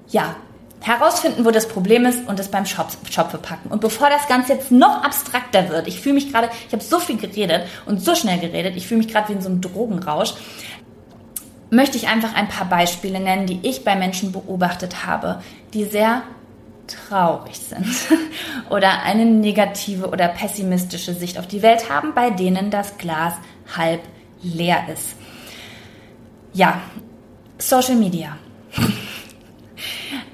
[0.09, 0.35] ja
[0.81, 3.71] herausfinden, wo das Problem ist und es beim Shop verpacken.
[3.71, 6.99] Und bevor das Ganze jetzt noch abstrakter wird, ich fühle mich gerade, ich habe so
[6.99, 10.33] viel geredet und so schnell geredet, ich fühle mich gerade wie in so einem Drogenrausch
[11.71, 15.43] möchte ich einfach ein paar Beispiele nennen, die ich bei Menschen beobachtet habe,
[15.75, 16.23] die sehr
[16.87, 17.87] traurig sind
[18.71, 23.35] oder eine negative oder pessimistische Sicht auf die Welt haben, bei denen das Glas
[23.77, 24.01] halb
[24.43, 25.15] leer ist.
[26.55, 26.81] Ja,
[27.59, 28.37] Social Media.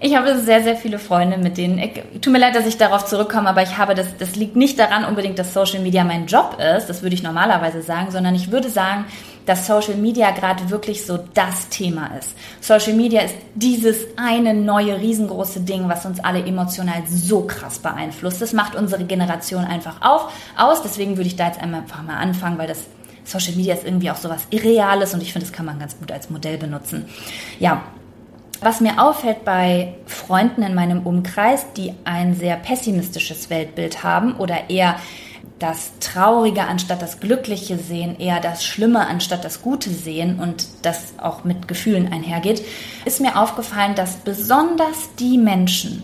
[0.01, 3.07] Ich habe sehr, sehr viele Freunde, mit denen, ich, tut mir leid, dass ich darauf
[3.07, 6.59] zurückkomme, aber ich habe das, das liegt nicht daran unbedingt, dass Social Media mein Job
[6.77, 9.07] ist, das würde ich normalerweise sagen, sondern ich würde sagen,
[9.47, 12.31] dass Social Media gerade wirklich so das Thema ist.
[12.61, 18.41] Social Media ist dieses eine neue riesengroße Ding, was uns alle emotional so krass beeinflusst.
[18.41, 20.83] Das macht unsere Generation einfach auf, aus.
[20.83, 22.85] Deswegen würde ich da jetzt einfach mal anfangen, weil das
[23.25, 26.13] Social Media ist irgendwie auch sowas Irreales und ich finde, das kann man ganz gut
[26.13, 27.07] als Modell benutzen.
[27.59, 27.83] Ja,
[28.61, 34.71] was mir auffällt bei Freunden in meinem Umkreis, die ein sehr pessimistisches Weltbild haben oder
[34.71, 34.97] eher
[35.59, 41.15] das Traurige anstatt das Glückliche sehen, eher das Schlimme anstatt das Gute sehen und das
[41.19, 42.63] auch mit Gefühlen einhergeht,
[43.05, 46.03] ist mir aufgefallen, dass besonders die Menschen,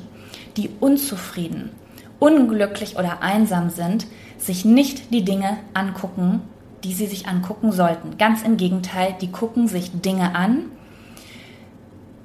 [0.56, 1.70] die unzufrieden,
[2.18, 4.06] unglücklich oder einsam sind,
[4.38, 6.42] sich nicht die Dinge angucken,
[6.84, 8.16] die sie sich angucken sollten.
[8.18, 10.66] Ganz im Gegenteil, die gucken sich Dinge an,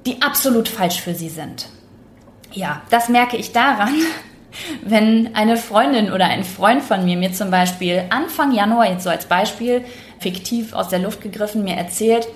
[0.06, 1.68] die absolut falsch für sie sind.
[2.52, 3.94] Ja, das merke ich daran,
[4.82, 9.10] wenn eine Freundin oder ein Freund von mir mir zum Beispiel Anfang Januar, jetzt so
[9.10, 9.84] als Beispiel,
[10.18, 12.28] fiktiv aus der Luft gegriffen, mir erzählt,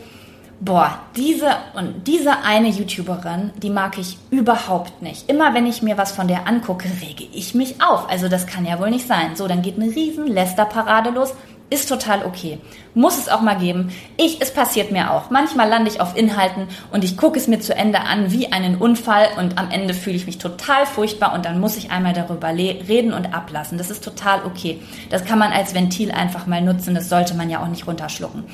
[0.61, 5.29] boah, diese und diese eine YouTuberin, die mag ich überhaupt nicht.
[5.29, 8.08] Immer wenn ich mir was von der angucke, rege ich mich auf.
[8.10, 9.37] Also das kann ja wohl nicht sein.
[9.37, 11.35] So, dann geht eine riesen Lästerparade los.
[11.71, 12.58] Ist total okay.
[12.94, 13.92] Muss es auch mal geben.
[14.16, 15.31] Ich, es passiert mir auch.
[15.31, 18.77] Manchmal lande ich auf Inhalten und ich gucke es mir zu Ende an wie einen
[18.77, 22.48] Unfall und am Ende fühle ich mich total furchtbar und dann muss ich einmal darüber
[22.48, 23.79] reden und ablassen.
[23.79, 24.83] Das ist total okay.
[25.10, 26.96] Das kann man als Ventil einfach mal nutzen.
[26.96, 28.44] Das sollte man ja auch nicht runterschlucken.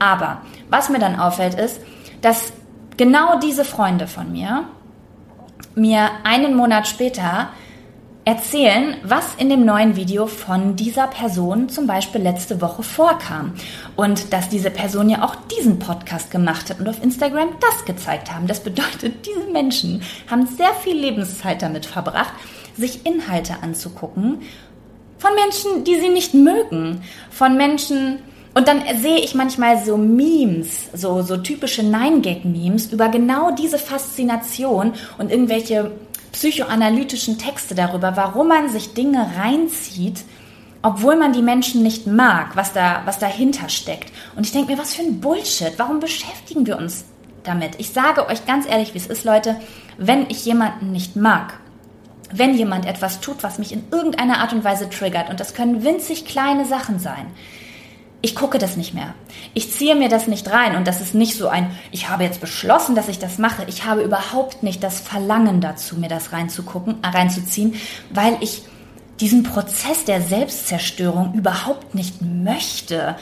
[0.00, 1.80] Aber was mir dann auffällt ist,
[2.22, 2.52] dass
[2.96, 4.64] genau diese Freunde von mir
[5.76, 7.50] mir einen Monat später
[8.24, 13.52] erzählen, was in dem neuen Video von dieser Person zum Beispiel letzte Woche vorkam.
[13.96, 18.32] Und dass diese Person ja auch diesen Podcast gemacht hat und auf Instagram das gezeigt
[18.32, 18.46] haben.
[18.46, 22.32] Das bedeutet, diese Menschen haben sehr viel Lebenszeit damit verbracht,
[22.76, 24.40] sich Inhalte anzugucken
[25.24, 27.00] von Menschen, die sie nicht mögen,
[27.30, 28.18] von Menschen,
[28.52, 34.92] und dann sehe ich manchmal so Memes, so, so typische Nine-Gag-Memes über genau diese Faszination
[35.18, 35.92] und irgendwelche
[36.34, 40.24] psychoanalytischen Texte darüber, warum man sich Dinge reinzieht,
[40.82, 44.12] obwohl man die Menschen nicht mag, was da, was dahinter steckt.
[44.34, 45.74] Und ich denke mir, was für ein Bullshit.
[45.76, 47.04] Warum beschäftigen wir uns
[47.44, 47.76] damit?
[47.78, 49.60] Ich sage euch ganz ehrlich, wie es ist, Leute,
[49.96, 51.54] wenn ich jemanden nicht mag,
[52.32, 55.84] wenn jemand etwas tut, was mich in irgendeiner Art und Weise triggert, und das können
[55.84, 57.26] winzig kleine Sachen sein,
[58.24, 59.12] ich gucke das nicht mehr.
[59.52, 62.40] Ich ziehe mir das nicht rein und das ist nicht so ein, ich habe jetzt
[62.40, 63.64] beschlossen, dass ich das mache.
[63.66, 67.74] Ich habe überhaupt nicht das Verlangen dazu, mir das reinzugucken, äh, reinzuziehen,
[68.08, 68.62] weil ich
[69.20, 73.14] diesen Prozess der Selbstzerstörung überhaupt nicht möchte.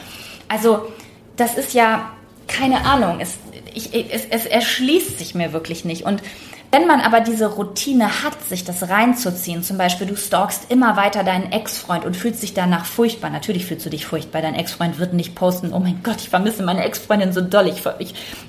[0.47, 0.87] Also,
[1.35, 2.13] das ist ja
[2.47, 3.19] keine Ahnung.
[3.19, 3.37] Es,
[3.73, 6.03] ich, es, es erschließt sich mir wirklich nicht.
[6.03, 6.23] Und
[6.73, 11.23] wenn man aber diese Routine hat, sich das reinzuziehen, zum Beispiel du stalkst immer weiter
[11.23, 13.29] deinen Ex-Freund und fühlst dich danach furchtbar.
[13.29, 14.41] Natürlich fühlst du dich furchtbar.
[14.41, 17.67] Dein Ex-Freund wird nicht posten, oh mein Gott, ich vermisse meine Ex-Freundin so doll.
[17.67, 17.83] Ich,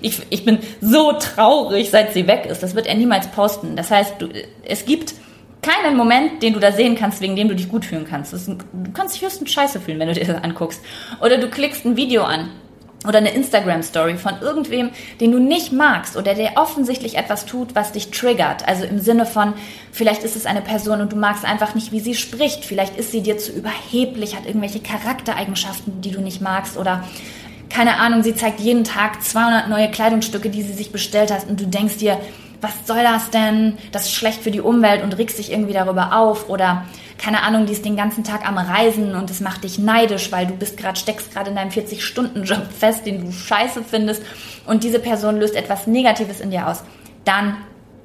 [0.00, 2.62] ich, ich, bin so traurig, seit sie weg ist.
[2.62, 3.76] Das wird er niemals posten.
[3.76, 4.30] Das heißt, du,
[4.64, 5.12] es gibt
[5.60, 8.32] keinen Moment, den du da sehen kannst, wegen dem du dich gut fühlen kannst.
[8.32, 8.56] Du
[8.94, 10.80] kannst dich höchstens scheiße fühlen, wenn du dir das anguckst.
[11.20, 12.48] Oder du klickst ein Video an
[13.06, 14.90] oder eine Instagram-Story von irgendwem,
[15.20, 18.66] den du nicht magst oder der offensichtlich etwas tut, was dich triggert.
[18.66, 19.54] Also im Sinne von,
[19.92, 22.64] vielleicht ist es eine Person und du magst einfach nicht, wie sie spricht.
[22.64, 27.04] Vielleicht ist sie dir zu überheblich, hat irgendwelche Charaktereigenschaften, die du nicht magst oder
[27.70, 31.60] keine Ahnung, sie zeigt jeden Tag 200 neue Kleidungsstücke, die sie sich bestellt hat und
[31.60, 32.20] du denkst dir,
[32.60, 33.76] was soll das denn?
[33.92, 36.84] Das ist schlecht für die Umwelt und regst dich irgendwie darüber auf oder
[37.18, 40.46] keine Ahnung, die ist den ganzen Tag am Reisen und es macht dich neidisch, weil
[40.46, 44.22] du bist gerade, steckst gerade in deinem 40-Stunden-Job fest, den du scheiße findest
[44.66, 46.82] und diese Person löst etwas Negatives in dir aus,
[47.24, 47.56] dann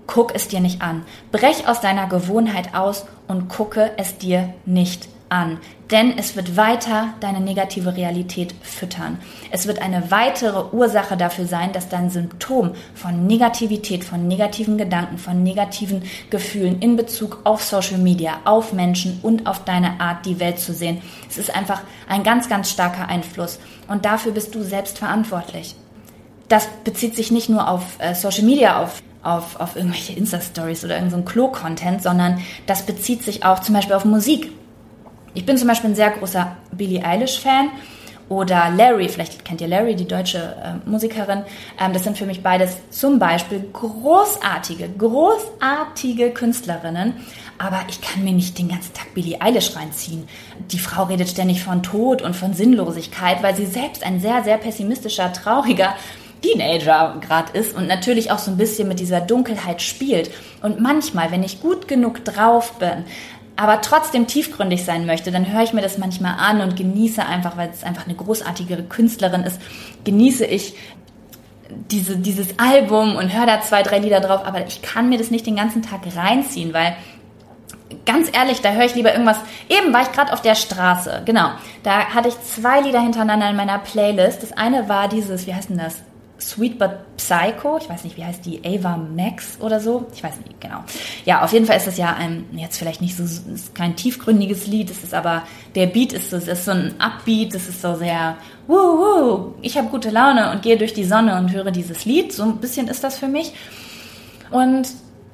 [0.07, 1.03] guck es dir nicht an.
[1.31, 5.59] Brech aus deiner Gewohnheit aus und gucke es dir nicht an an,
[5.91, 9.19] denn es wird weiter deine negative Realität füttern.
[9.49, 15.17] Es wird eine weitere Ursache dafür sein, dass dein Symptom von Negativität, von negativen Gedanken,
[15.17, 20.39] von negativen Gefühlen in Bezug auf Social Media, auf Menschen und auf deine Art, die
[20.39, 21.01] Welt zu sehen.
[21.27, 25.75] Es ist einfach ein ganz, ganz starker Einfluss und dafür bist du selbst verantwortlich.
[26.47, 30.95] Das bezieht sich nicht nur auf äh, Social Media, auf auf, auf irgendwelche Insta-Stories oder
[30.95, 34.49] irgendein so Klo-Content, sondern das bezieht sich auch zum Beispiel auf Musik.
[35.33, 37.69] Ich bin zum Beispiel ein sehr großer Billie Eilish-Fan
[38.29, 41.43] oder Larry, vielleicht kennt ihr Larry, die deutsche äh, Musikerin.
[41.79, 47.13] Ähm, das sind für mich beides zum Beispiel großartige, großartige Künstlerinnen.
[47.57, 50.27] Aber ich kann mir nicht den ganzen Tag Billie Eilish reinziehen.
[50.71, 54.57] Die Frau redet ständig von Tod und von Sinnlosigkeit, weil sie selbst ein sehr, sehr
[54.57, 55.95] pessimistischer, trauriger
[56.41, 60.31] Teenager gerade ist und natürlich auch so ein bisschen mit dieser Dunkelheit spielt.
[60.61, 63.05] Und manchmal, wenn ich gut genug drauf bin,
[63.59, 67.57] aber trotzdem tiefgründig sein möchte, dann höre ich mir das manchmal an und genieße einfach,
[67.57, 69.59] weil es einfach eine großartige Künstlerin ist,
[70.05, 70.75] genieße ich
[71.69, 75.29] diese, dieses Album und höre da zwei, drei Lieder drauf, aber ich kann mir das
[75.29, 76.95] nicht den ganzen Tag reinziehen, weil
[78.05, 79.39] ganz ehrlich, da höre ich lieber irgendwas.
[79.67, 81.49] Eben war ich gerade auf der Straße, genau.
[81.83, 84.41] Da hatte ich zwei Lieder hintereinander in meiner Playlist.
[84.41, 85.97] Das eine war dieses, wie heißt denn das?
[86.39, 90.37] Sweet But Psycho, ich weiß nicht, wie heißt die, Ava Max oder so, ich weiß
[90.37, 90.83] nicht genau.
[91.25, 94.67] Ja, auf jeden Fall ist es ja ein, jetzt vielleicht nicht so, ist kein tiefgründiges
[94.67, 95.43] Lied, es ist aber,
[95.75, 98.37] der Beat ist so, es ist so ein Upbeat, es ist so sehr,
[98.67, 102.31] wuh, wuh, ich habe gute Laune und gehe durch die Sonne und höre dieses Lied,
[102.33, 103.53] so ein bisschen ist das für mich.
[104.51, 104.87] Und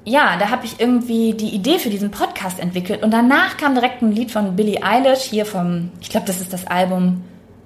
[0.05, 4.01] ja, da habe ich irgendwie die Idee für diesen Podcast entwickelt und danach kam direkt
[4.01, 7.23] ein Lied von Billie Eilish, hier vom, ich glaube, das ist das Album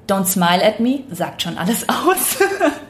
[0.08, 2.38] Don't Smile at Me, sagt schon alles aus.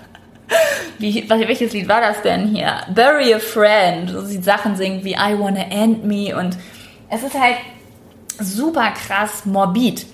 [0.98, 2.82] Wie, welches Lied war das denn hier?
[2.94, 6.58] Bury a Friend, wo sie Sachen singt wie I Wanna End Me und
[7.10, 7.58] es ist halt
[8.40, 10.06] super krass morbid.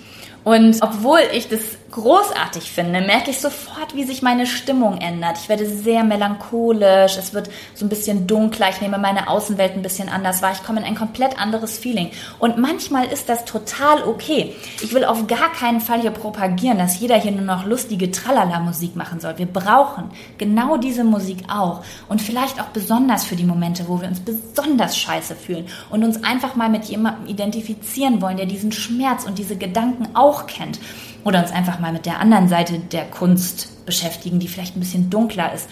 [0.43, 1.61] Und obwohl ich das
[1.95, 5.37] großartig finde, merke ich sofort, wie sich meine Stimmung ändert.
[5.37, 9.81] Ich werde sehr melancholisch, es wird so ein bisschen dunkler, ich nehme meine Außenwelt ein
[9.81, 12.11] bisschen anders wahr, ich komme in ein komplett anderes Feeling.
[12.37, 14.53] Und manchmal ist das total okay.
[14.81, 18.97] Ich will auf gar keinen Fall hier propagieren, dass jeder hier nur noch lustige Tralala-Musik
[18.97, 19.37] machen soll.
[19.37, 21.81] Wir brauchen genau diese Musik auch.
[22.09, 26.21] Und vielleicht auch besonders für die Momente, wo wir uns besonders scheiße fühlen und uns
[26.25, 30.77] einfach mal mit jemandem identifizieren wollen, der diesen Schmerz und diese Gedanken auch kennt
[31.25, 35.09] oder uns einfach mal mit der anderen Seite der Kunst beschäftigen, die vielleicht ein bisschen
[35.09, 35.69] dunkler ist.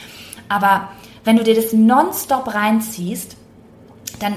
[0.49, 0.89] Aber
[1.23, 3.37] wenn du dir das nonstop reinziehst,
[4.19, 4.33] dann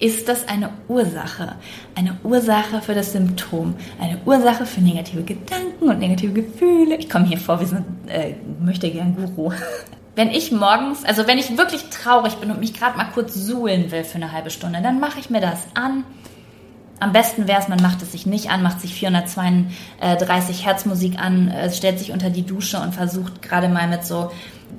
[0.00, 1.54] ist das eine Ursache.
[1.94, 3.74] Eine Ursache für das Symptom.
[4.00, 6.96] Eine Ursache für negative Gedanken und negative Gefühle.
[6.96, 9.52] Ich komme hier vor wie so ein äh, möchte gern Guru.
[10.16, 13.90] Wenn ich morgens, also wenn ich wirklich traurig bin und mich gerade mal kurz suhlen
[13.90, 16.04] will für eine halbe Stunde, dann mache ich mir das an.
[17.00, 21.18] Am besten wäre es, man macht es sich nicht an, macht sich 432 Hertz Musik
[21.18, 24.30] an, äh, stellt sich unter die Dusche und versucht gerade mal mit so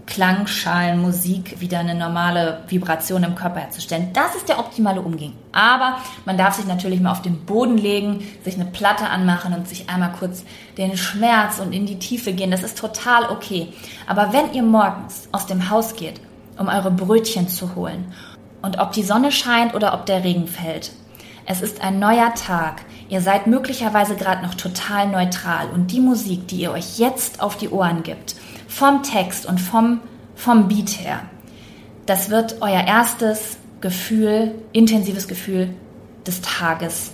[0.06, 4.10] Klangschalen, Musik wieder eine normale Vibration im Körper herzustellen.
[4.14, 5.34] Das ist der optimale Umgang.
[5.52, 9.68] Aber man darf sich natürlich mal auf den Boden legen, sich eine Platte anmachen und
[9.68, 10.44] sich einmal kurz
[10.78, 12.52] den Schmerz und in die Tiefe gehen.
[12.52, 13.70] Das ist total okay.
[14.06, 16.22] Aber wenn ihr morgens aus dem Haus geht,
[16.58, 18.14] um eure Brötchen zu holen
[18.62, 20.92] und ob die Sonne scheint oder ob der Regen fällt,
[21.46, 22.82] es ist ein neuer Tag.
[23.08, 27.56] Ihr seid möglicherweise gerade noch total neutral und die Musik, die ihr euch jetzt auf
[27.58, 28.36] die Ohren gibt,
[28.68, 30.00] vom Text und vom,
[30.36, 31.22] vom Beat her.
[32.08, 35.70] Das wird euer erstes Gefühl, intensives Gefühl
[36.26, 37.12] des Tages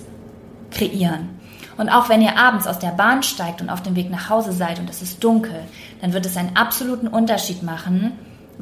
[0.71, 1.29] kreieren.
[1.77, 4.53] Und auch wenn ihr abends aus der Bahn steigt und auf dem Weg nach Hause
[4.53, 5.63] seid und es ist dunkel,
[5.99, 8.13] dann wird es einen absoluten Unterschied machen,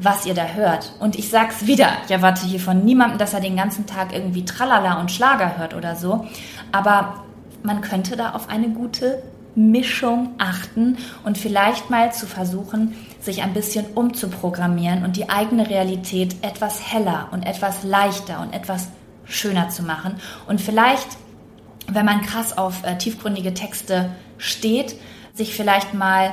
[0.02, 0.92] was ihr da hört.
[0.98, 4.44] Und ich sag's wieder, ich erwarte hier von niemandem, dass er den ganzen Tag irgendwie
[4.44, 6.26] Tralala und Schlager hört oder so.
[6.72, 7.24] Aber
[7.62, 9.22] man könnte da auf eine gute
[9.54, 16.36] Mischung achten und vielleicht mal zu versuchen, sich ein bisschen umzuprogrammieren und die eigene Realität
[16.42, 18.88] etwas heller und etwas leichter und etwas
[19.24, 20.14] schöner zu machen.
[20.46, 21.08] Und vielleicht,
[21.88, 24.96] wenn man krass auf äh, tiefgründige Texte steht,
[25.34, 26.32] sich vielleicht mal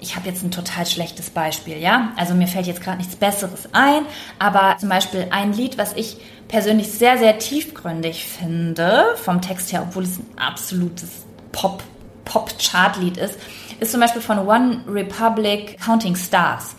[0.00, 2.12] ich habe jetzt ein total schlechtes Beispiel, ja.
[2.16, 4.04] Also mir fällt jetzt gerade nichts Besseres ein,
[4.38, 6.16] aber zum Beispiel ein Lied, was ich
[6.48, 11.82] persönlich sehr, sehr tiefgründig finde, vom Text her, obwohl es ein absolutes Pop
[12.24, 13.36] Pop-Chart-Lied ist,
[13.80, 16.76] ist zum Beispiel von One Republic Counting Stars.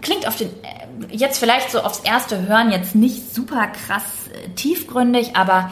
[0.00, 4.02] Klingt auf den, äh, jetzt vielleicht so aufs erste Hören jetzt nicht super krass
[4.32, 5.70] äh, tiefgründig, aber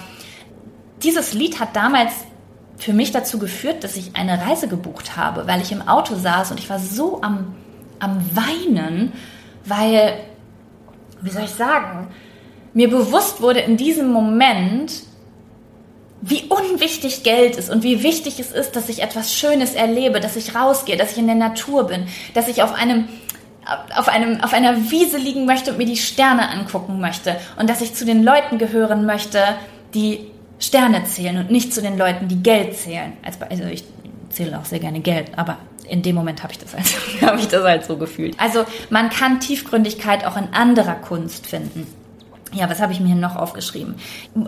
[1.03, 2.13] dieses Lied hat damals
[2.79, 6.51] für mich dazu geführt, dass ich eine Reise gebucht habe, weil ich im Auto saß
[6.51, 7.55] und ich war so am,
[7.99, 9.12] am Weinen,
[9.64, 10.14] weil,
[11.20, 12.09] wie soll ich sagen,
[12.72, 14.93] mir bewusst wurde in diesem Moment,
[16.20, 20.37] wie unwichtig Geld ist und wie wichtig es ist, dass ich etwas Schönes erlebe, dass
[20.37, 23.09] ich rausgehe, dass ich in der Natur bin, dass ich auf einem
[23.97, 27.81] auf einem auf einer Wiese liegen möchte und mir die Sterne angucken möchte und dass
[27.81, 29.39] ich zu den Leuten gehören möchte,
[29.95, 33.13] die Sterne zählen und nicht zu den Leuten, die Geld zählen.
[33.23, 33.85] Also ich
[34.31, 36.87] zähle auch sehr gerne Geld, aber in dem Moment habe ich das halt,
[37.23, 38.39] habe ich das halt so gefühlt.
[38.39, 41.87] Also man kann Tiefgründigkeit auch in anderer Kunst finden.
[42.55, 43.97] Ja, was habe ich mir hier noch aufgeschrieben?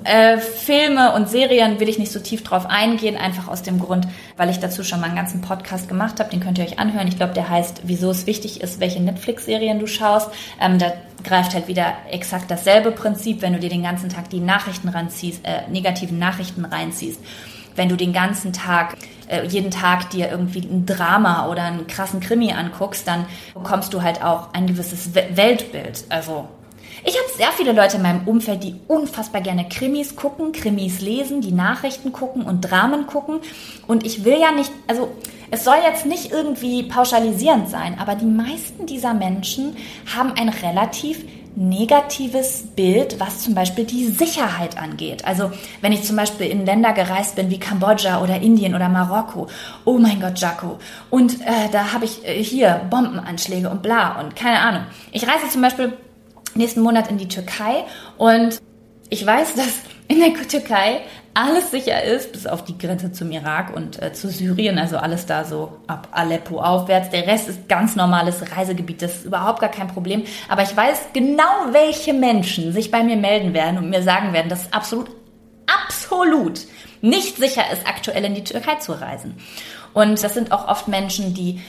[0.05, 4.07] Äh, Filme und Serien will ich nicht so tief drauf eingehen, einfach aus dem Grund,
[4.37, 6.31] weil ich dazu schon mal einen ganzen Podcast gemacht habe.
[6.31, 7.09] Den könnt ihr euch anhören.
[7.09, 10.31] Ich glaube, der heißt, wieso es wichtig ist, welche Netflix-Serien du schaust.
[10.61, 10.93] Ähm, da
[11.25, 15.45] greift halt wieder exakt dasselbe Prinzip, wenn du dir den ganzen Tag die Nachrichten ranziehst,
[15.45, 17.21] äh, negativen Nachrichten reinziehst.
[17.75, 18.97] Wenn du den ganzen Tag
[19.29, 24.03] äh, jeden Tag dir irgendwie ein Drama oder einen krassen Krimi anguckst, dann bekommst du
[24.03, 26.05] halt auch ein gewisses Weltbild.
[26.09, 26.49] Also
[27.07, 31.41] ich habe sehr viele Leute in meinem Umfeld, die unfassbar gerne Krimis gucken, Krimis lesen,
[31.41, 33.39] die Nachrichten gucken und Dramen gucken.
[33.87, 35.09] Und ich will ja nicht, also
[35.53, 39.77] es soll jetzt nicht irgendwie pauschalisierend sein, aber die meisten dieser Menschen
[40.15, 45.25] haben ein relativ negatives Bild, was zum Beispiel die Sicherheit angeht.
[45.25, 49.47] Also wenn ich zum Beispiel in Länder gereist bin wie Kambodscha oder Indien oder Marokko,
[49.85, 50.79] oh mein Gott, Jaco,
[51.09, 54.83] und äh, da habe ich äh, hier Bombenanschläge und bla und keine Ahnung.
[55.13, 55.97] Ich reise zum Beispiel
[56.57, 57.85] nächsten Monat in die Türkei
[58.19, 58.61] und
[59.09, 59.69] ich weiß, dass
[60.09, 61.01] in der Türkei
[61.35, 65.27] alles sicher ist, bis auf die Grenze zum Irak und äh, zu Syrien, also alles
[65.27, 67.11] da so ab Aleppo aufwärts.
[67.11, 70.23] Der Rest ist ganz normales Reisegebiet, das ist überhaupt gar kein Problem.
[70.49, 71.43] Aber ich weiß genau,
[71.73, 75.11] welche Menschen sich bei mir melden werden und mir sagen werden, dass es absolut,
[75.67, 76.61] absolut
[77.03, 79.37] nicht sicher ist, aktuell in die Türkei zu reisen.
[79.93, 81.61] Und das sind auch oft Menschen, die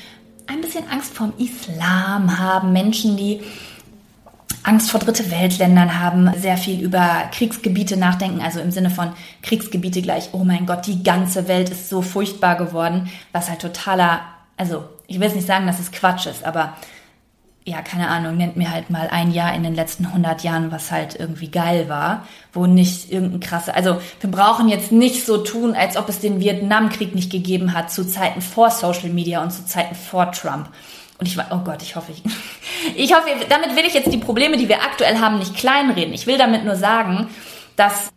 [0.47, 3.41] ein bisschen Angst vorm Islam haben, Menschen, die
[4.67, 10.01] Angst vor dritte Weltländern haben, sehr viel über Kriegsgebiete nachdenken, also im Sinne von Kriegsgebiete
[10.01, 14.19] gleich, oh mein Gott, die ganze Welt ist so furchtbar geworden, was halt totaler,
[14.57, 16.73] also ich will jetzt nicht sagen, dass es Quatsch ist, aber
[17.63, 20.91] ja, keine Ahnung, nennt mir halt mal ein Jahr in den letzten 100 Jahren, was
[20.91, 25.75] halt irgendwie geil war, wo nicht irgendein krasse, also wir brauchen jetzt nicht so tun,
[25.75, 29.65] als ob es den Vietnamkrieg nicht gegeben hat zu Zeiten vor Social Media und zu
[29.65, 30.67] Zeiten vor Trump.
[31.19, 32.23] Und ich war, oh Gott, ich hoffe, ich,
[32.95, 36.13] ich hoffe, damit will ich jetzt die Probleme, die wir aktuell haben, nicht kleinreden.
[36.13, 37.29] Ich will damit nur sagen,
[37.75, 38.09] dass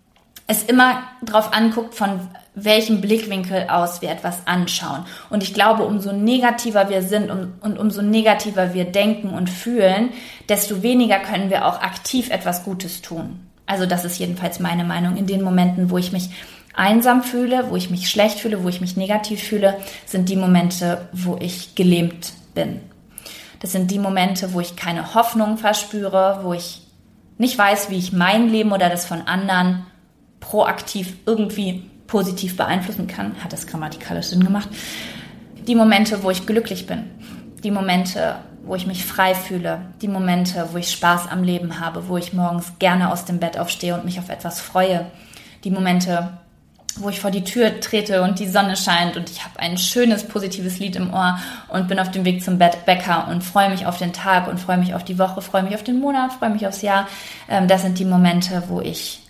[0.47, 5.05] es immer darauf anguckt, von welchem Blickwinkel aus wir etwas anschauen.
[5.31, 10.11] Und ich glaube, umso negativer wir sind und, und umso negativer wir denken und fühlen,
[10.49, 13.47] desto weniger können wir auch aktiv etwas Gutes tun.
[13.67, 15.17] Also das ist jedenfalls meine Meinung.
[15.17, 16.31] In den Momenten, wo ich mich
[16.75, 19.77] einsam fühle, wo ich mich schlecht fühle, wo ich mich negativ fühle,
[20.07, 22.81] sind die Momente, wo ich gelähmt bin.
[23.61, 26.83] Das sind die Momente, wo ich keine Hoffnung verspüre, wo ich
[27.39, 29.87] nicht weiß, wie ich mein Leben oder das von anderen
[30.41, 33.35] proaktiv irgendwie positiv beeinflussen kann.
[33.43, 34.69] Hat das grammatikalisch Sinn gemacht?
[35.67, 37.05] Die Momente, wo ich glücklich bin.
[37.63, 39.81] Die Momente, wo ich mich frei fühle.
[40.03, 43.59] Die Momente, wo ich Spaß am Leben habe, wo ich morgens gerne aus dem Bett
[43.59, 45.07] aufstehe und mich auf etwas freue.
[45.65, 46.31] Die Momente,
[46.97, 50.27] wo ich vor die Tür trete und die Sonne scheint und ich habe ein schönes,
[50.27, 51.39] positives Lied im Ohr
[51.69, 54.79] und bin auf dem Weg zum Bäcker und freue mich auf den Tag und freue
[54.79, 57.07] mich auf die Woche, freue mich auf den Monat, freue mich aufs Jahr.
[57.49, 59.21] Ähm, das sind die Momente, wo ich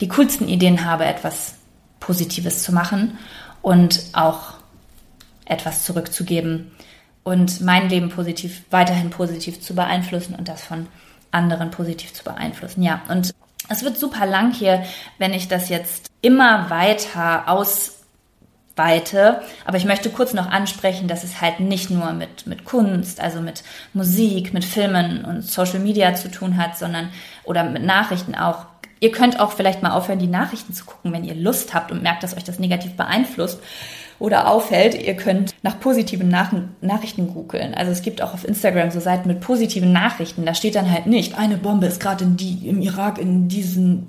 [0.00, 1.54] die coolsten Ideen habe, etwas
[2.00, 3.18] Positives zu machen
[3.62, 4.54] und auch
[5.44, 6.70] etwas zurückzugeben
[7.22, 10.86] und mein Leben positiv, weiterhin positiv zu beeinflussen und das von
[11.30, 12.82] anderen positiv zu beeinflussen.
[12.82, 13.34] Ja, und
[13.68, 14.84] es wird super lang hier,
[15.18, 19.40] wenn ich das jetzt immer weiter ausweite.
[19.64, 23.40] Aber ich möchte kurz noch ansprechen, dass es halt nicht nur mit, mit Kunst, also
[23.40, 23.62] mit
[23.92, 27.10] Musik, mit Filmen und Social Media zu tun hat, sondern
[27.44, 28.66] oder mit Nachrichten auch.
[29.00, 32.02] Ihr könnt auch vielleicht mal aufhören, die Nachrichten zu gucken, wenn ihr Lust habt und
[32.02, 33.60] merkt, dass euch das negativ beeinflusst
[34.18, 37.74] oder auffällt, ihr könnt nach positiven Nach Nachrichten googeln.
[37.74, 40.44] Also es gibt auch auf Instagram so Seiten mit positiven Nachrichten.
[40.44, 44.08] Da steht dann halt nicht, eine Bombe ist gerade im Irak in diesen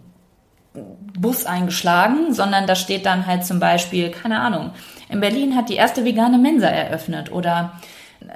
[1.18, 4.72] Bus eingeschlagen, sondern da steht dann halt zum Beispiel, keine Ahnung,
[5.10, 7.74] in Berlin hat die erste vegane Mensa eröffnet oder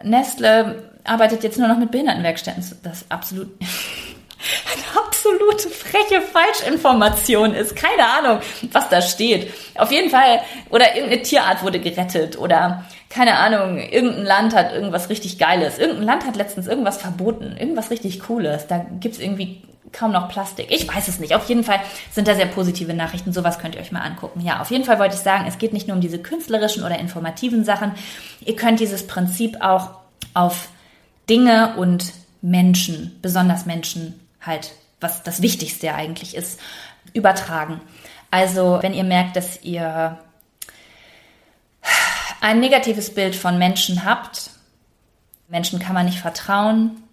[0.04, 2.64] Nestle arbeitet jetzt nur noch mit Behindertenwerkstätten.
[2.84, 3.50] Das ist absolut
[4.72, 7.76] eine absolute freche Falschinformation ist.
[7.76, 8.40] Keine Ahnung,
[8.72, 9.52] was da steht.
[9.76, 15.10] Auf jeden Fall, oder irgendeine Tierart wurde gerettet oder keine Ahnung, irgendein Land hat irgendwas
[15.10, 15.78] richtig Geiles.
[15.78, 18.66] Irgendein Land hat letztens irgendwas verboten, irgendwas richtig Cooles.
[18.68, 20.68] Da gibt's irgendwie kaum noch Plastik.
[20.70, 21.36] Ich weiß es nicht.
[21.36, 21.80] Auf jeden Fall
[22.12, 23.32] sind da sehr positive Nachrichten.
[23.32, 24.42] Sowas könnt ihr euch mal angucken.
[24.42, 26.98] Ja, auf jeden Fall wollte ich sagen, es geht nicht nur um diese künstlerischen oder
[26.98, 27.92] informativen Sachen.
[28.44, 29.92] Ihr könnt dieses Prinzip auch
[30.34, 30.70] auf
[31.30, 36.60] Dinge und Menschen, besonders Menschen, halt, was das Wichtigste eigentlich ist,
[37.14, 37.82] übertragen.
[38.32, 40.18] Also, wenn ihr merkt, dass ihr
[42.42, 44.50] ein negatives Bild von Menschen habt,
[45.48, 47.04] Menschen kann man nicht vertrauen,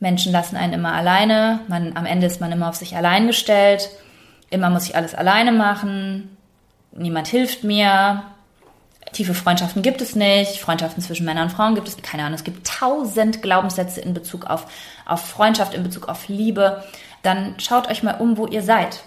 [0.00, 3.90] Menschen lassen einen immer alleine, man, am Ende ist man immer auf sich allein gestellt,
[4.50, 6.36] immer muss ich alles alleine machen,
[6.92, 8.24] niemand hilft mir,
[9.14, 12.44] tiefe Freundschaften gibt es nicht, Freundschaften zwischen Männern und Frauen gibt es, keine Ahnung, es
[12.44, 14.66] gibt tausend Glaubenssätze in Bezug auf,
[15.06, 16.84] auf Freundschaft, in Bezug auf Liebe.
[17.22, 19.00] Dann schaut euch mal um, wo ihr seid.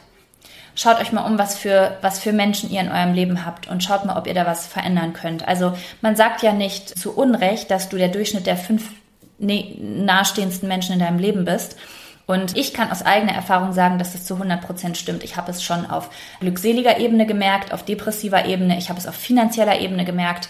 [0.74, 3.84] Schaut euch mal um, was für, was für Menschen ihr in eurem Leben habt und
[3.84, 5.48] schaut mal, ob ihr da was verändern könnt.
[5.48, 8.90] Also man sagt ja nicht zu Unrecht, dass du der Durchschnitt der fünf
[9.40, 11.78] nahestehendsten Menschen in deinem Leben bist.
[12.28, 15.24] Und ich kann aus eigener Erfahrung sagen, dass das zu 100 Prozent stimmt.
[15.24, 16.10] Ich habe es schon auf
[16.42, 20.50] glückseliger Ebene gemerkt, auf depressiver Ebene, ich habe es auf finanzieller Ebene gemerkt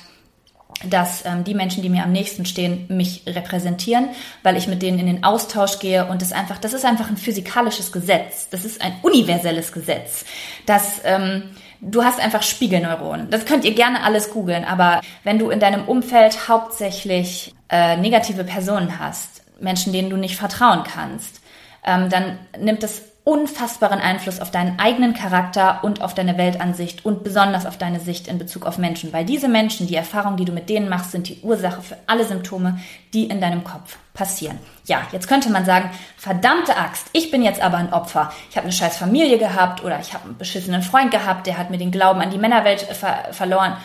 [0.86, 4.10] dass ähm, die Menschen, die mir am nächsten stehen, mich repräsentieren,
[4.44, 7.18] weil ich mit denen in den Austausch gehe und das einfach, das ist einfach ein
[7.18, 10.26] physikalisches Gesetz, das ist ein universelles Gesetz,
[10.66, 11.44] dass ähm,
[11.82, 13.30] du hast einfach Spiegelneuronen.
[13.30, 18.44] Das könnt ihr gerne alles googeln, aber wenn du in deinem Umfeld hauptsächlich äh, negative
[18.44, 21.42] Personen hast, Menschen, denen du nicht vertrauen kannst,
[21.88, 27.26] ähm, dann nimmt es unfassbaren Einfluss auf deinen eigenen Charakter und auf deine Weltansicht und
[27.26, 29.12] besonders auf deine Sicht in Bezug auf Menschen.
[29.12, 32.24] Weil diese Menschen, die Erfahrungen, die du mit denen machst, sind die Ursache für alle
[32.24, 32.80] Symptome,
[33.14, 34.58] die in deinem Kopf passieren.
[34.86, 38.32] Ja, jetzt könnte man sagen, verdammte Axt, ich bin jetzt aber ein Opfer.
[38.50, 41.70] Ich habe eine scheiß Familie gehabt oder ich habe einen beschissenen Freund gehabt, der hat
[41.70, 43.76] mir den Glauben an die Männerwelt ver verloren.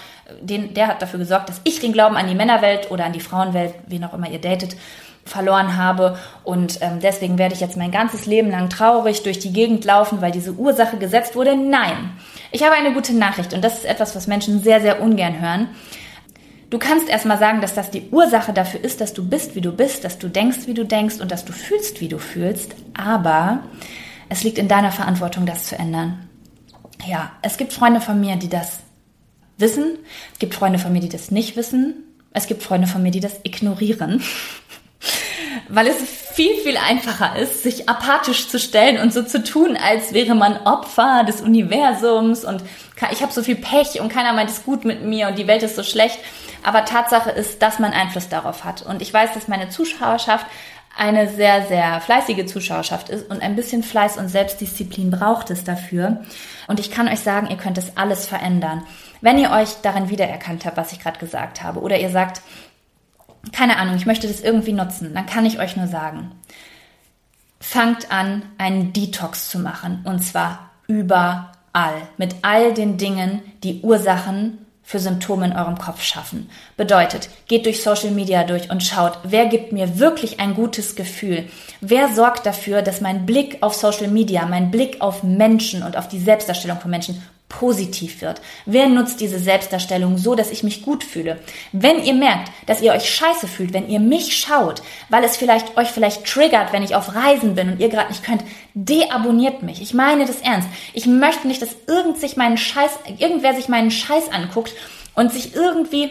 [0.41, 3.21] Den, der hat dafür gesorgt, dass ich den Glauben an die Männerwelt oder an die
[3.21, 4.77] Frauenwelt, wen auch immer ihr datet,
[5.25, 6.19] verloren habe.
[6.45, 10.21] Und ähm, deswegen werde ich jetzt mein ganzes Leben lang traurig durch die Gegend laufen,
[10.21, 11.57] weil diese Ursache gesetzt wurde.
[11.57, 12.11] Nein,
[12.51, 15.69] ich habe eine gute Nachricht und das ist etwas, was Menschen sehr, sehr ungern hören.
[16.71, 19.73] Du kannst erstmal sagen, dass das die Ursache dafür ist, dass du bist, wie du
[19.73, 22.75] bist, dass du denkst, wie du denkst und dass du fühlst, wie du fühlst.
[22.95, 23.61] Aber
[24.31, 26.29] es liegt in deiner Verantwortung, das zu ändern.
[27.07, 28.79] Ja, es gibt Freunde von mir, die das
[29.59, 29.99] wissen.
[30.33, 32.05] Es gibt Freunde von mir, die das nicht wissen.
[32.33, 34.23] Es gibt Freunde von mir, die das ignorieren
[35.69, 35.97] weil es
[36.33, 40.57] viel, viel einfacher ist, sich apathisch zu stellen und so zu tun, als wäre man
[40.59, 42.63] Opfer des Universums und
[43.11, 45.63] ich habe so viel Pech und keiner meint es gut mit mir und die Welt
[45.63, 46.19] ist so schlecht.
[46.63, 48.83] Aber Tatsache ist, dass man Einfluss darauf hat.
[48.83, 50.47] Und ich weiß, dass meine Zuschauerschaft
[50.97, 56.23] eine sehr, sehr fleißige Zuschauerschaft ist und ein bisschen Fleiß und Selbstdisziplin braucht es dafür.
[56.69, 58.85] Und ich kann euch sagen, ihr könnt es alles verändern.
[59.21, 62.43] Wenn ihr euch darin wiedererkannt habt, was ich gerade gesagt habe, oder ihr sagt,
[63.51, 66.31] keine Ahnung, ich möchte das irgendwie nutzen, dann kann ich euch nur sagen,
[67.63, 70.03] fangt an, einen Detox zu machen.
[70.05, 71.49] Und zwar überall.
[72.19, 76.51] Mit all den Dingen, die Ursachen für Symptome in eurem Kopf schaffen.
[76.77, 81.49] Bedeutet, geht durch Social Media durch und schaut, wer gibt mir wirklich ein gutes Gefühl?
[81.81, 86.09] Wer sorgt dafür, dass mein Blick auf Social Media, mein Blick auf Menschen und auf
[86.09, 87.23] die Selbstdarstellung von Menschen
[87.53, 88.41] positiv wird?
[88.67, 91.39] Wer nutzt diese Selbstdarstellung so, dass ich mich gut fühle?
[91.71, 95.77] Wenn ihr merkt, dass ihr euch scheiße fühlt, wenn ihr mich schaut, weil es vielleicht
[95.77, 98.43] euch vielleicht triggert, wenn ich auf Reisen bin und ihr gerade nicht könnt,
[98.75, 99.81] deabonniert mich.
[99.81, 100.69] Ich meine das ernst.
[100.95, 104.73] Ich möchte nicht, dass irgend sich meinen Scheiß, irgendwer sich meinen Scheiß anguckt
[105.15, 106.11] und sich irgendwie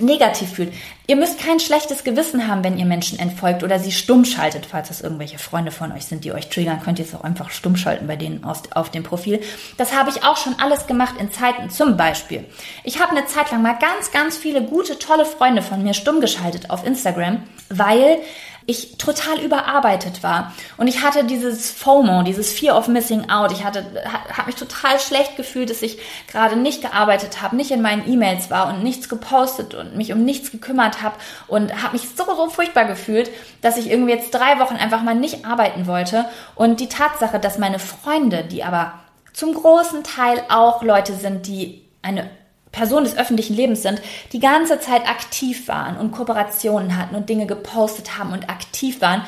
[0.00, 0.72] negativ fühlt.
[1.06, 4.66] Ihr müsst kein schlechtes Gewissen haben, wenn ihr Menschen entfolgt oder sie stumm schaltet.
[4.66, 7.50] Falls das irgendwelche Freunde von euch sind, die euch triggern, könnt ihr es auch einfach
[7.50, 9.40] stumm schalten bei denen auf dem Profil.
[9.76, 11.70] Das habe ich auch schon alles gemacht in Zeiten.
[11.70, 12.44] Zum Beispiel,
[12.84, 16.20] ich habe eine Zeit lang mal ganz, ganz viele gute, tolle Freunde von mir stumm
[16.20, 18.18] geschaltet auf Instagram, weil
[18.66, 23.52] ich total überarbeitet war und ich hatte dieses FOMO, dieses Fear of Missing Out.
[23.52, 23.84] Ich hatte
[24.32, 25.98] habe mich total schlecht gefühlt, dass ich
[26.28, 30.24] gerade nicht gearbeitet habe, nicht in meinen E-Mails war und nichts gepostet und mich um
[30.24, 34.58] nichts gekümmert habe und habe mich so so furchtbar gefühlt, dass ich irgendwie jetzt drei
[34.58, 38.94] Wochen einfach mal nicht arbeiten wollte und die Tatsache, dass meine Freunde, die aber
[39.32, 42.30] zum großen Teil auch Leute sind, die eine
[42.74, 44.02] Personen des öffentlichen Lebens sind,
[44.32, 49.22] die ganze Zeit aktiv waren und Kooperationen hatten und Dinge gepostet haben und aktiv waren,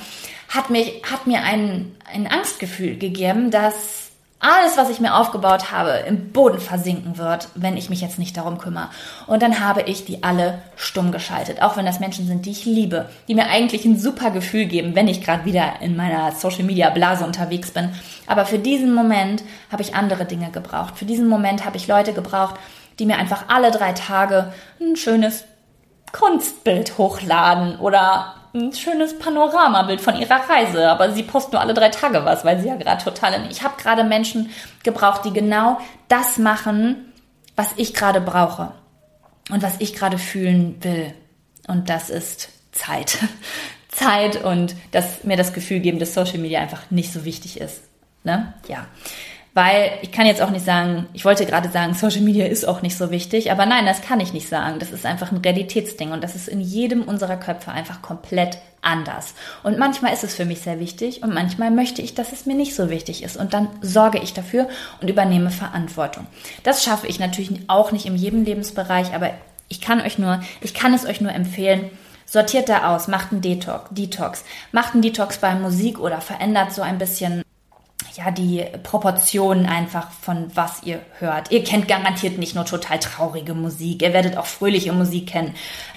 [0.49, 4.07] hat, mich, hat mir ein, ein Angstgefühl gegeben, dass
[4.39, 8.37] alles, was ich mir aufgebaut habe, im Boden versinken wird, wenn ich mich jetzt nicht
[8.37, 8.91] darum kümmere.
[9.27, 12.67] Und dann habe ich die alle stumm geschaltet, auch wenn das Menschen sind, die ich
[12.67, 16.65] liebe, die mir eigentlich ein super Gefühl geben, wenn ich gerade wieder in meiner Social
[16.65, 17.91] Media Blase unterwegs bin.
[18.27, 19.43] Aber für diesen Moment
[19.73, 20.99] habe ich andere Dinge gebraucht.
[20.99, 22.57] Für diesen Moment habe ich Leute gebraucht,
[22.99, 25.45] die mir einfach alle drei Tage ein schönes
[26.13, 30.89] Kunstbild hochladen oder ein schönes Panoramabild von ihrer Reise.
[30.89, 33.51] Aber sie posten nur alle drei Tage was, weil sie ja gerade total in.
[33.51, 34.51] Ich habe gerade Menschen
[34.83, 35.79] gebraucht, die genau
[36.09, 37.13] das machen,
[37.55, 38.73] was ich gerade brauche
[39.51, 41.13] und was ich gerade fühlen will.
[41.69, 43.19] Und das ist Zeit.
[43.89, 47.83] Zeit und dass mir das Gefühl geben, dass Social Media einfach nicht so wichtig ist.
[48.25, 48.53] Ne?
[48.69, 48.87] Ja
[49.57, 52.83] weil ich kann jetzt auch nicht sagen, ich wollte gerade sagen, Social Media ist auch
[52.83, 54.79] nicht so wichtig, aber nein, das kann ich nicht sagen.
[54.81, 59.33] Das ist einfach ein Realitätsding und das ist in jedem unserer Köpfe einfach komplett anders.
[59.63, 62.55] Und manchmal ist es für mich sehr wichtig und manchmal möchte ich, dass es mir
[62.55, 64.69] nicht so wichtig ist und dann sorge ich dafür
[65.01, 66.27] und übernehme Verantwortung.
[66.63, 69.31] Das schaffe ich natürlich auch nicht in jedem Lebensbereich, aber
[69.69, 71.89] ich kann euch nur, ich kann es euch nur empfehlen,
[72.27, 76.83] sortiert da aus, macht einen Detox, Detox, macht einen Detox bei Musik oder verändert so
[76.83, 77.43] ein bisschen
[78.15, 81.51] ja, die Proportionen einfach von was ihr hört.
[81.51, 85.55] Ihr kennt garantiert nicht nur total traurige Musik, ihr werdet auch fröhliche Musik kennen.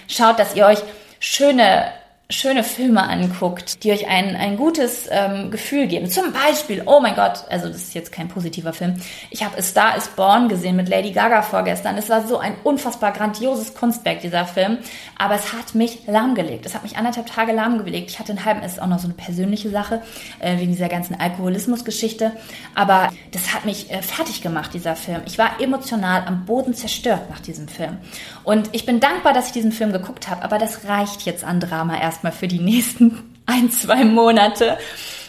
[0.08, 0.80] Schaut, dass ihr euch
[1.20, 1.92] schöne
[2.32, 6.08] schöne Filme anguckt, die euch ein, ein gutes ähm, Gefühl geben.
[6.12, 9.02] Zum Beispiel, oh mein Gott, also das ist jetzt kein positiver Film.
[9.32, 11.98] Ich habe Star is Born gesehen mit Lady Gaga vorgestern.
[11.98, 14.78] Es war so ein unfassbar grandioses Kunstwerk, dieser Film.
[15.18, 16.68] Aber es hat mich lahmgelegt.
[16.68, 18.12] Es hat mich anderthalb Tage lahmgelegt.
[18.12, 20.04] Ich hatte einen halben, es ist auch noch so eine persönliche Sache,
[20.38, 22.34] äh, wegen dieser ganzen Alkoholismus-Geschichte.
[22.76, 25.22] Aber das hat mich äh, fertig gemacht, dieser Film.
[25.26, 27.98] Ich war emotional am Boden zerstört nach diesem Film.
[28.44, 30.44] Und ich bin dankbar, dass ich diesen Film geguckt habe.
[30.44, 34.78] Aber das reicht jetzt an Drama erst erstmal für die nächsten ein, zwei Monate.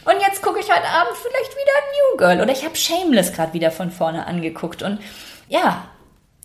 [0.05, 3.53] Und jetzt gucke ich heute Abend vielleicht wieder New Girl oder ich habe Shameless gerade
[3.53, 4.99] wieder von vorne angeguckt und
[5.49, 5.89] ja,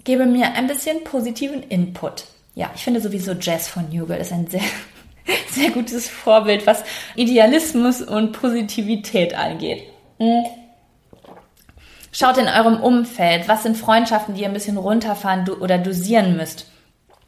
[0.03, 2.25] gebe mir ein bisschen positiven Input.
[2.53, 4.61] Ja, ich finde sowieso Jazz von New Girl ist ein sehr,
[5.49, 6.83] sehr gutes Vorbild, was
[7.15, 9.83] Idealismus und Positivität angeht.
[10.19, 10.45] Hm.
[12.11, 16.67] Schaut in eurem Umfeld, was sind Freundschaften, die ihr ein bisschen runterfahren oder dosieren müsst.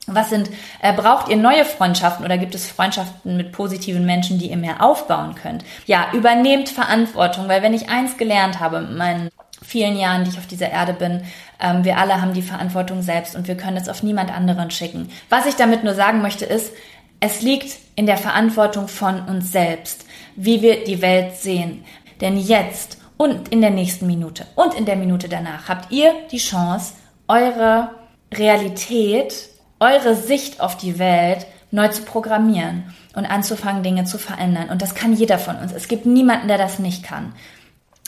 [0.09, 0.49] Was sind,
[0.81, 4.81] äh, braucht ihr neue Freundschaften oder gibt es Freundschaften mit positiven Menschen, die ihr mehr
[4.81, 5.65] aufbauen könnt?
[5.85, 9.29] Ja, übernehmt Verantwortung, weil wenn ich eins gelernt habe in meinen
[9.61, 11.23] vielen Jahren, die ich auf dieser Erde bin,
[11.59, 15.09] ähm, wir alle haben die Verantwortung selbst und wir können es auf niemand anderen schicken.
[15.29, 16.71] Was ich damit nur sagen möchte ist,
[17.19, 20.05] es liegt in der Verantwortung von uns selbst,
[20.37, 21.83] wie wir die Welt sehen.
[22.21, 26.37] Denn jetzt und in der nächsten Minute und in der Minute danach habt ihr die
[26.37, 26.93] Chance,
[27.27, 27.89] eure
[28.33, 29.49] Realität
[29.79, 34.69] eure Sicht auf die Welt neu zu programmieren und anzufangen, Dinge zu verändern.
[34.69, 35.73] Und das kann jeder von uns.
[35.73, 37.33] Es gibt niemanden, der das nicht kann.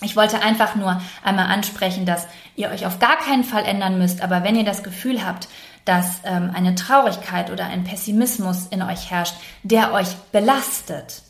[0.01, 4.21] Ich wollte einfach nur einmal ansprechen, dass ihr euch auf gar keinen Fall ändern müsst,
[4.21, 5.49] aber wenn ihr das Gefühl habt,
[5.83, 11.23] dass ähm, eine Traurigkeit oder ein Pessimismus in euch herrscht, der euch belastet,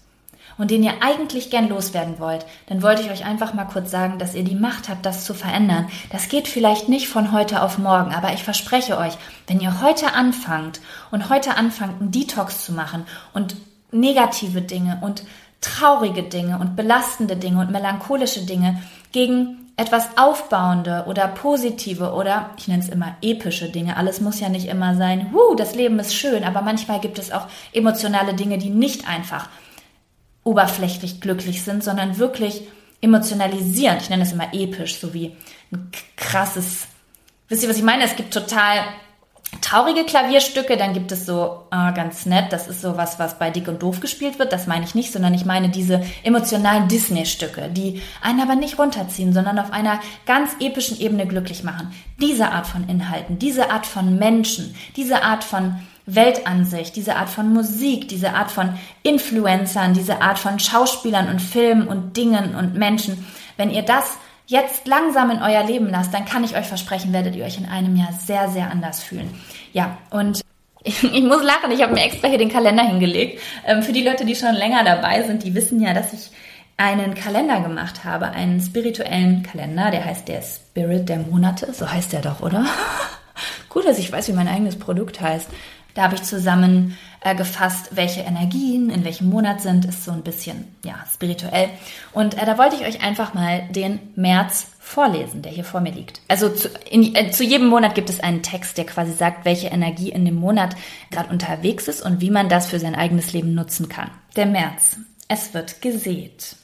[0.59, 4.19] und den ihr eigentlich gern loswerden wollt, dann wollte ich euch einfach mal kurz sagen,
[4.19, 5.87] dass ihr die Macht habt, das zu verändern.
[6.11, 9.13] Das geht vielleicht nicht von heute auf morgen, aber ich verspreche euch,
[9.47, 13.55] wenn ihr heute anfangt und heute anfangt, einen Detox zu machen und
[13.91, 15.23] negative Dinge und
[15.61, 18.81] traurige Dinge und belastende Dinge und melancholische Dinge
[19.11, 23.95] gegen etwas aufbauende oder positive oder ich nenne es immer epische Dinge.
[23.95, 27.31] Alles muss ja nicht immer sein, huh, das Leben ist schön, aber manchmal gibt es
[27.31, 29.47] auch emotionale Dinge, die nicht einfach
[30.49, 32.63] oberflächlich glücklich sind, sondern wirklich
[33.01, 34.01] emotionalisierend.
[34.01, 35.35] Ich nenne es immer episch, so wie
[35.71, 36.87] ein krasses,
[37.47, 38.03] wisst ihr, was ich meine?
[38.03, 38.83] Es gibt total
[39.61, 43.51] traurige Klavierstücke, dann gibt es so ah, ganz nett, das ist so was, was bei
[43.51, 47.69] Dick und Doof gespielt wird, das meine ich nicht, sondern ich meine diese emotionalen Disney-Stücke,
[47.69, 51.91] die einen aber nicht runterziehen, sondern auf einer ganz epischen Ebene glücklich machen.
[52.19, 55.75] Diese Art von Inhalten, diese Art von Menschen, diese Art von
[56.15, 61.87] Weltansicht, diese Art von Musik, diese Art von Influencern, diese Art von Schauspielern und Filmen
[61.87, 63.25] und Dingen und Menschen,
[63.57, 64.17] wenn ihr das
[64.49, 67.67] jetzt langsam in euer Leben lasst, dann kann ich euch versprechen, werdet ihr euch in
[67.67, 69.29] einem Jahr sehr, sehr anders fühlen.
[69.73, 70.41] Ja, und
[70.83, 73.41] ich, muss lachen, ich habe mir extra hier den Kalender hingelegt.
[73.65, 76.31] Ähm, für die Leute, die schon länger dabei sind, die wissen ja, dass ich
[76.77, 82.13] einen Kalender gemacht habe, einen spirituellen Kalender, der heißt der Spirit der Monate, so heißt
[82.13, 82.65] der doch, oder?
[83.69, 85.49] Gut, dass ich weiß, wie mein eigenes Produkt heißt.
[85.93, 87.35] Da habe ich zusammen äh,
[87.91, 91.69] welche Energien in welchem Monat sind, ist so ein bisschen ja spirituell.
[92.13, 95.91] Und äh, da wollte ich euch einfach mal den März vorlesen, der hier vor mir
[95.91, 96.21] liegt.
[96.27, 99.67] Also zu, in, äh, zu jedem Monat gibt es einen Text, der quasi sagt, welche
[99.67, 100.75] Energie in dem Monat
[101.11, 104.11] gerade unterwegs ist und wie man das für sein eigenes Leben nutzen kann.
[104.35, 104.97] Der März.
[105.27, 106.55] Es wird gesät.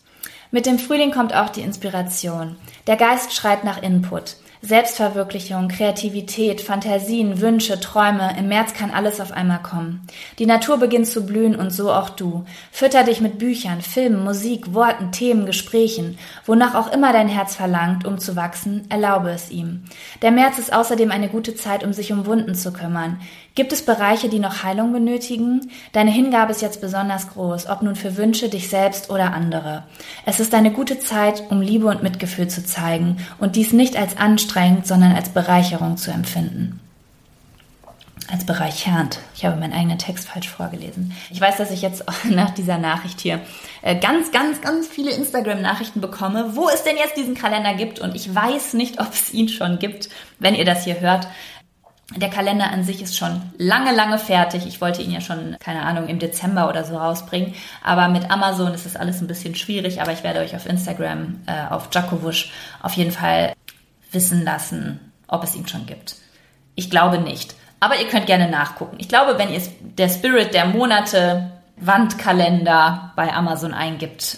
[0.52, 2.56] Mit dem Frühling kommt auch die Inspiration.
[2.88, 4.38] Der Geist schreit nach Input.
[4.66, 10.08] Selbstverwirklichung, Kreativität, Fantasien, Wünsche, Träume, im März kann alles auf einmal kommen.
[10.40, 12.46] Die Natur beginnt zu blühen und so auch du.
[12.72, 16.18] Fütter dich mit Büchern, Filmen, Musik, Worten, Themen, Gesprächen.
[16.48, 19.84] Wonach auch immer dein Herz verlangt, um zu wachsen, erlaube es ihm.
[20.24, 23.20] Der März ist außerdem eine gute Zeit, um sich um Wunden zu kümmern.
[23.56, 25.72] Gibt es Bereiche, die noch Heilung benötigen?
[25.94, 29.84] Deine Hingabe ist jetzt besonders groß, ob nun für Wünsche, dich selbst oder andere.
[30.26, 34.18] Es ist eine gute Zeit, um Liebe und Mitgefühl zu zeigen und dies nicht als
[34.18, 36.82] anstrengend, sondern als Bereicherung zu empfinden.
[38.30, 39.20] Als bereichernd.
[39.36, 41.14] Ich habe meinen eigenen Text falsch vorgelesen.
[41.30, 43.40] Ich weiß, dass ich jetzt nach dieser Nachricht hier
[43.84, 48.00] äh, ganz, ganz, ganz viele Instagram-Nachrichten bekomme, wo es denn jetzt diesen Kalender gibt.
[48.00, 51.28] Und ich weiß nicht, ob es ihn schon gibt, wenn ihr das hier hört.
[52.16, 54.68] Der Kalender an sich ist schon lange, lange fertig.
[54.68, 57.56] Ich wollte ihn ja schon, keine Ahnung, im Dezember oder so rausbringen.
[57.84, 60.02] Aber mit Amazon ist das alles ein bisschen schwierig.
[60.02, 62.52] Aber ich werde euch auf Instagram, äh, auf Jakowusch,
[62.84, 63.54] auf jeden Fall
[64.12, 66.16] wissen lassen, ob es ihn schon gibt.
[66.76, 67.56] Ich glaube nicht.
[67.80, 68.98] Aber ihr könnt gerne nachgucken.
[69.00, 74.38] Ich glaube, wenn ihr der Spirit der Monate Wandkalender bei Amazon eingibt,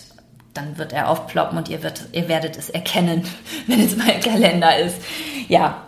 [0.53, 3.23] dann wird er aufploppen und ihr, wird, ihr werdet es erkennen,
[3.67, 5.01] wenn es mein Kalender ist.
[5.47, 5.83] Ja,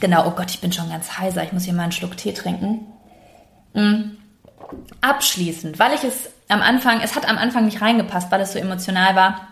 [0.00, 1.42] Genau, oh Gott, ich bin schon ganz heiser.
[1.42, 2.86] Ich muss hier mal einen Schluck Tee trinken.
[3.72, 4.18] Mhm.
[5.00, 8.58] Abschließend, weil ich es am Anfang, es hat am Anfang nicht reingepasst, weil es so
[8.58, 9.48] emotional war,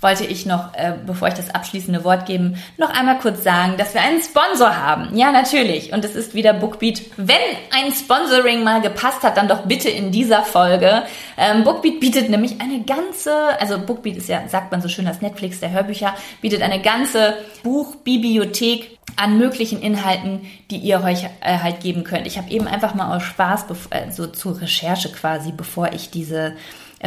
[0.00, 3.94] wollte ich noch, äh, bevor ich das abschließende Wort geben, noch einmal kurz sagen, dass
[3.94, 5.16] wir einen Sponsor haben.
[5.16, 5.92] Ja, natürlich.
[5.92, 7.02] Und es ist wieder Bookbeat.
[7.16, 7.36] Wenn
[7.72, 11.02] ein Sponsoring mal gepasst hat, dann doch bitte in dieser Folge.
[11.38, 15.22] Ähm, Bookbeat bietet nämlich eine ganze, also Bookbeat ist ja, sagt man so schön, das
[15.22, 21.80] Netflix der Hörbücher, bietet eine ganze Buchbibliothek an möglichen Inhalten, die ihr euch äh, halt
[21.80, 22.26] geben könnt.
[22.26, 26.54] Ich habe eben einfach mal aus Spaß, äh, so zur Recherche quasi, bevor ich diese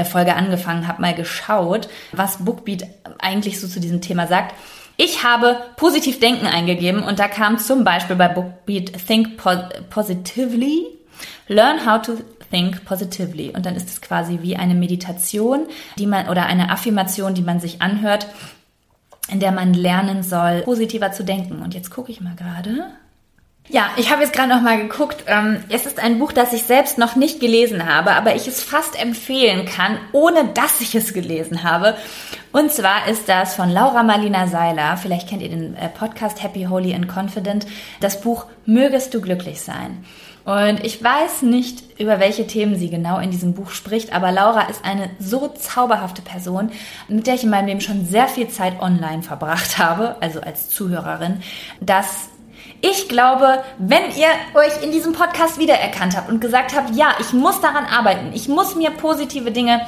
[0.06, 2.88] Folge angefangen habe, mal geschaut, was Bookbeat
[3.20, 4.56] eigentlich so zu diesem Thema sagt.
[4.98, 9.38] Ich habe positiv Denken eingegeben und da kam zum Beispiel bei Bookbeat Think
[9.90, 11.00] Positively,
[11.48, 12.18] Learn how to
[12.50, 13.52] think positively.
[13.56, 15.68] Und dann ist es quasi wie eine Meditation,
[15.98, 18.28] die man oder eine Affirmation, die man sich anhört,
[19.30, 21.62] in der man lernen soll, positiver zu denken.
[21.62, 22.92] Und jetzt gucke ich mal gerade.
[23.72, 25.26] Ja, ich habe jetzt gerade noch mal geguckt.
[25.28, 28.63] Ähm, es ist ein Buch, das ich selbst noch nicht gelesen habe, aber ich es
[28.63, 31.95] fast empfehlen kann, ohne dass ich es gelesen habe.
[32.51, 34.97] Und zwar ist das von Laura Marlina Seiler.
[34.97, 37.67] Vielleicht kennt ihr den äh, Podcast Happy, Holy and Confident.
[37.99, 40.03] Das Buch Mögest du glücklich sein.
[40.45, 44.61] Und ich weiß nicht, über welche Themen sie genau in diesem Buch spricht, aber Laura
[44.61, 46.72] ist eine so zauberhafte Person,
[47.07, 50.70] mit der ich in meinem Leben schon sehr viel Zeit online verbracht habe, also als
[50.70, 51.43] Zuhörerin,
[51.82, 52.30] dass
[52.82, 57.34] ich glaube, wenn ihr euch in diesem Podcast wiedererkannt habt und gesagt habt, ja, ich
[57.34, 59.82] muss daran arbeiten, ich muss mir positive Dinge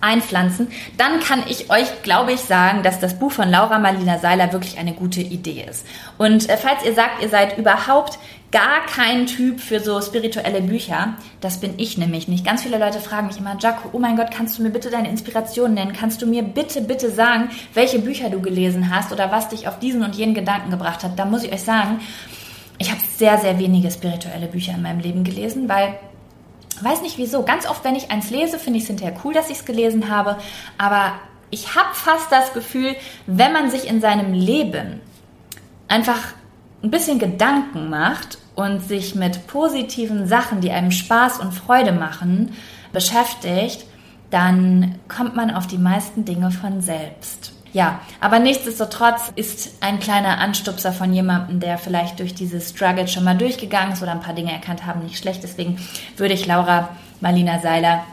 [0.00, 4.52] einpflanzen, dann kann ich euch, glaube ich, sagen, dass das Buch von Laura Marlina Seiler
[4.52, 5.86] wirklich eine gute Idee ist.
[6.16, 8.18] Und äh, falls ihr sagt, ihr seid überhaupt
[8.52, 11.14] gar kein Typ für so spirituelle Bücher.
[11.40, 12.44] Das bin ich nämlich nicht.
[12.44, 15.08] Ganz viele Leute fragen mich immer, Jaco, oh mein Gott, kannst du mir bitte deine
[15.08, 15.92] Inspiration nennen?
[15.92, 19.78] Kannst du mir bitte, bitte sagen, welche Bücher du gelesen hast oder was dich auf
[19.78, 21.18] diesen und jenen Gedanken gebracht hat?
[21.18, 22.00] Da muss ich euch sagen,
[22.78, 25.98] ich habe sehr, sehr wenige spirituelle Bücher in meinem Leben gelesen, weil
[26.82, 27.42] Weiß nicht wieso.
[27.42, 30.08] Ganz oft, wenn ich eins lese, finde ich es hinterher cool, dass ich es gelesen
[30.08, 30.38] habe.
[30.78, 31.12] Aber
[31.50, 32.96] ich habe fast das Gefühl,
[33.26, 35.00] wenn man sich in seinem Leben
[35.88, 36.32] einfach
[36.82, 42.52] ein bisschen Gedanken macht und sich mit positiven Sachen, die einem Spaß und Freude machen,
[42.92, 43.86] beschäftigt,
[44.30, 47.52] dann kommt man auf die meisten Dinge von selbst.
[47.72, 53.22] Ja, aber nichtsdestotrotz ist ein kleiner Anstupser von jemandem, der vielleicht durch dieses Struggle schon
[53.22, 55.42] mal durchgegangen ist oder ein paar Dinge erkannt haben, nicht schlecht.
[55.44, 55.78] Deswegen
[56.16, 56.88] würde ich Laura
[57.20, 58.04] Marlina Seiler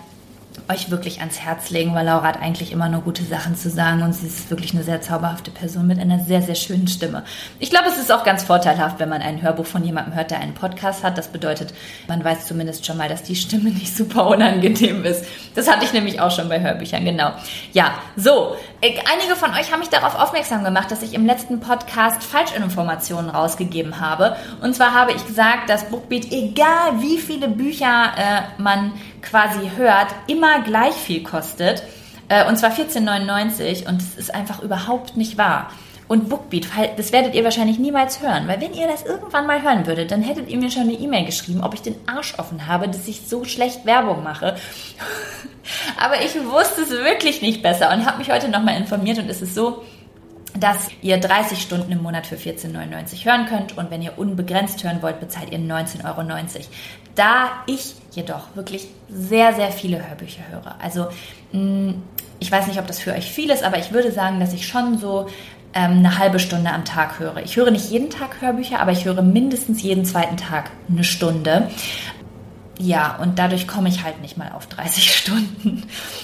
[0.69, 4.03] euch wirklich ans Herz legen, weil Laura hat eigentlich immer nur gute Sachen zu sagen
[4.03, 7.23] und sie ist wirklich eine sehr zauberhafte Person mit einer sehr, sehr schönen Stimme.
[7.59, 10.39] Ich glaube, es ist auch ganz vorteilhaft, wenn man ein Hörbuch von jemandem hört, der
[10.39, 11.17] einen Podcast hat.
[11.17, 11.73] Das bedeutet,
[12.07, 15.25] man weiß zumindest schon mal, dass die Stimme nicht super unangenehm ist.
[15.55, 17.31] Das hatte ich nämlich auch schon bei Hörbüchern, genau.
[17.73, 18.55] Ja, so.
[18.81, 23.99] Einige von euch haben mich darauf aufmerksam gemacht, dass ich im letzten Podcast Falschinformationen rausgegeben
[23.99, 24.35] habe.
[24.61, 30.07] Und zwar habe ich gesagt, dass Bookbeat, egal wie viele Bücher äh, man quasi hört,
[30.28, 31.84] immer gleich viel kostet.
[32.30, 35.70] Äh, und zwar 14,99 und es ist einfach überhaupt nicht wahr.
[36.07, 39.86] Und Bookbeat, das werdet ihr wahrscheinlich niemals hören, weil wenn ihr das irgendwann mal hören
[39.86, 42.88] würdet, dann hättet ihr mir schon eine E-Mail geschrieben, ob ich den Arsch offen habe,
[42.88, 44.55] dass ich so schlecht Werbung mache.
[45.97, 49.41] Aber ich wusste es wirklich nicht besser und habe mich heute nochmal informiert und es
[49.41, 49.84] ist so,
[50.57, 55.01] dass ihr 30 Stunden im Monat für 14,99 hören könnt und wenn ihr unbegrenzt hören
[55.01, 56.24] wollt, bezahlt ihr 19,90 Euro.
[57.18, 61.07] Da ich jedoch wirklich sehr, sehr viele Hörbücher höre, also
[61.51, 61.95] mm,
[62.39, 64.68] ich weiß nicht, ob das für euch viel ist, aber ich würde sagen, dass ich
[64.68, 65.28] schon so
[65.74, 67.38] ähm, eine halbe Stunde am Tag höre.
[67.43, 71.70] Ich höre nicht jeden Tag Hörbücher, aber ich höre mindestens jeden zweiten Tag eine Stunde.
[72.80, 75.84] Ja, und dadurch komme ich halt nicht mal auf 30 Stunden.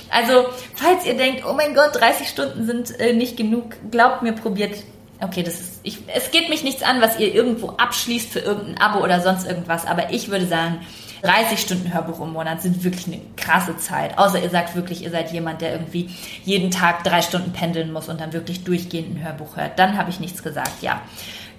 [0.10, 4.34] Also, falls ihr denkt, oh mein Gott, 30 Stunden sind äh, nicht genug, glaubt mir,
[4.34, 4.76] probiert.
[5.20, 8.78] Okay, das ist, ich, es geht mich nichts an, was ihr irgendwo abschließt für irgendein
[8.80, 10.80] Abo oder sonst irgendwas, aber ich würde sagen,
[11.24, 14.18] 30 Stunden Hörbuch im Monat sind wirklich eine krasse Zeit.
[14.18, 16.10] Außer ihr sagt wirklich, ihr seid jemand, der irgendwie
[16.44, 19.80] jeden Tag drei Stunden pendeln muss und dann wirklich durchgehend ein Hörbuch hört.
[19.80, 21.02] Dann habe ich nichts gesagt, ja.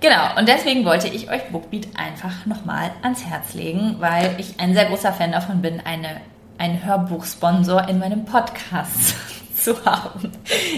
[0.01, 4.75] Genau, und deswegen wollte ich euch Bookbeat einfach nochmal ans Herz legen, weil ich ein
[4.75, 6.21] sehr großer Fan davon bin, eine,
[6.59, 9.15] einen Hörbuchsponsor in meinem Podcast
[9.65, 10.31] zu haben.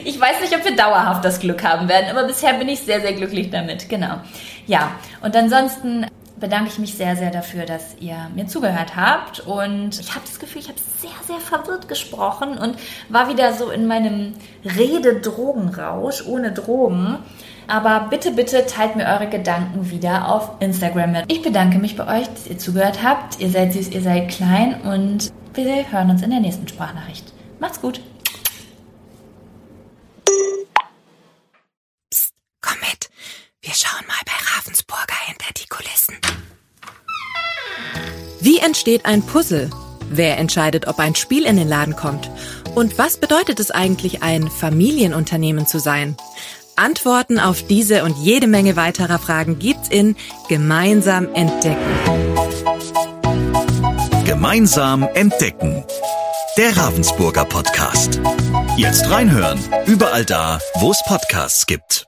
[0.05, 3.01] Ich weiß nicht, ob wir dauerhaft das Glück haben werden, aber bisher bin ich sehr,
[3.01, 3.89] sehr glücklich damit.
[3.89, 4.21] Genau.
[4.67, 6.07] Ja, und ansonsten
[6.39, 9.41] bedanke ich mich sehr, sehr dafür, dass ihr mir zugehört habt.
[9.41, 12.77] Und ich habe das Gefühl, ich habe sehr, sehr verwirrt gesprochen und
[13.09, 14.35] war wieder so in meinem
[14.65, 17.19] Rede-Drogenrausch ohne Drogen.
[17.69, 21.25] Aber bitte, bitte teilt mir eure Gedanken wieder auf Instagram mit.
[21.29, 23.41] Ich bedanke mich bei euch, dass ihr zugehört habt.
[23.41, 27.33] Ihr seid süß, ihr seid klein und wir hören uns in der nächsten Sprachnachricht.
[27.59, 28.01] Macht's gut.
[33.67, 36.17] Wir schauen mal bei Ravensburger hinter die Kulissen.
[38.41, 39.71] Wie entsteht ein Puzzle?
[40.09, 42.31] Wer entscheidet, ob ein Spiel in den Laden kommt?
[42.77, 46.17] Und was bedeutet es eigentlich, ein Familienunternehmen zu sein?
[46.77, 50.15] Antworten auf diese und jede Menge weiterer Fragen gibt's in
[50.49, 52.37] Gemeinsam entdecken.
[54.25, 55.85] Gemeinsam entdecken.
[56.57, 58.21] Der Ravensburger Podcast.
[58.77, 59.59] Jetzt reinhören.
[59.87, 62.06] Überall da, wo es Podcasts gibt.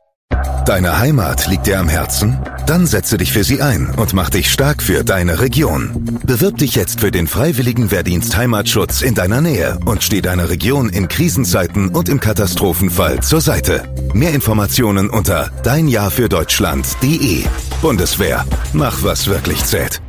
[0.68, 2.38] Deine Heimat liegt dir am Herzen?
[2.66, 6.20] Dann setze dich für sie ein und mach dich stark für deine Region.
[6.26, 10.90] Bewirb dich jetzt für den freiwilligen Wehrdienst Heimatschutz in deiner Nähe und steh deiner Region
[10.90, 13.94] in Krisenzeiten und im Katastrophenfall zur Seite.
[14.12, 17.44] Mehr Informationen unter deinjahrfürdeutschland.de.
[17.80, 18.44] Bundeswehr.
[18.74, 20.02] Mach was wirklich zählt.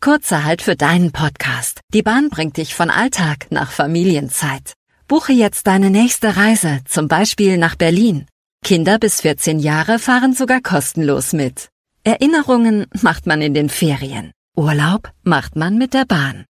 [0.00, 1.80] Kurzer Halt für deinen Podcast.
[1.94, 4.74] Die Bahn bringt dich von Alltag nach Familienzeit.
[5.08, 8.26] Buche jetzt deine nächste Reise, zum Beispiel nach Berlin.
[8.64, 11.68] Kinder bis 14 Jahre fahren sogar kostenlos mit.
[12.02, 14.32] Erinnerungen macht man in den Ferien.
[14.56, 16.42] Urlaub macht man mit der Bahn.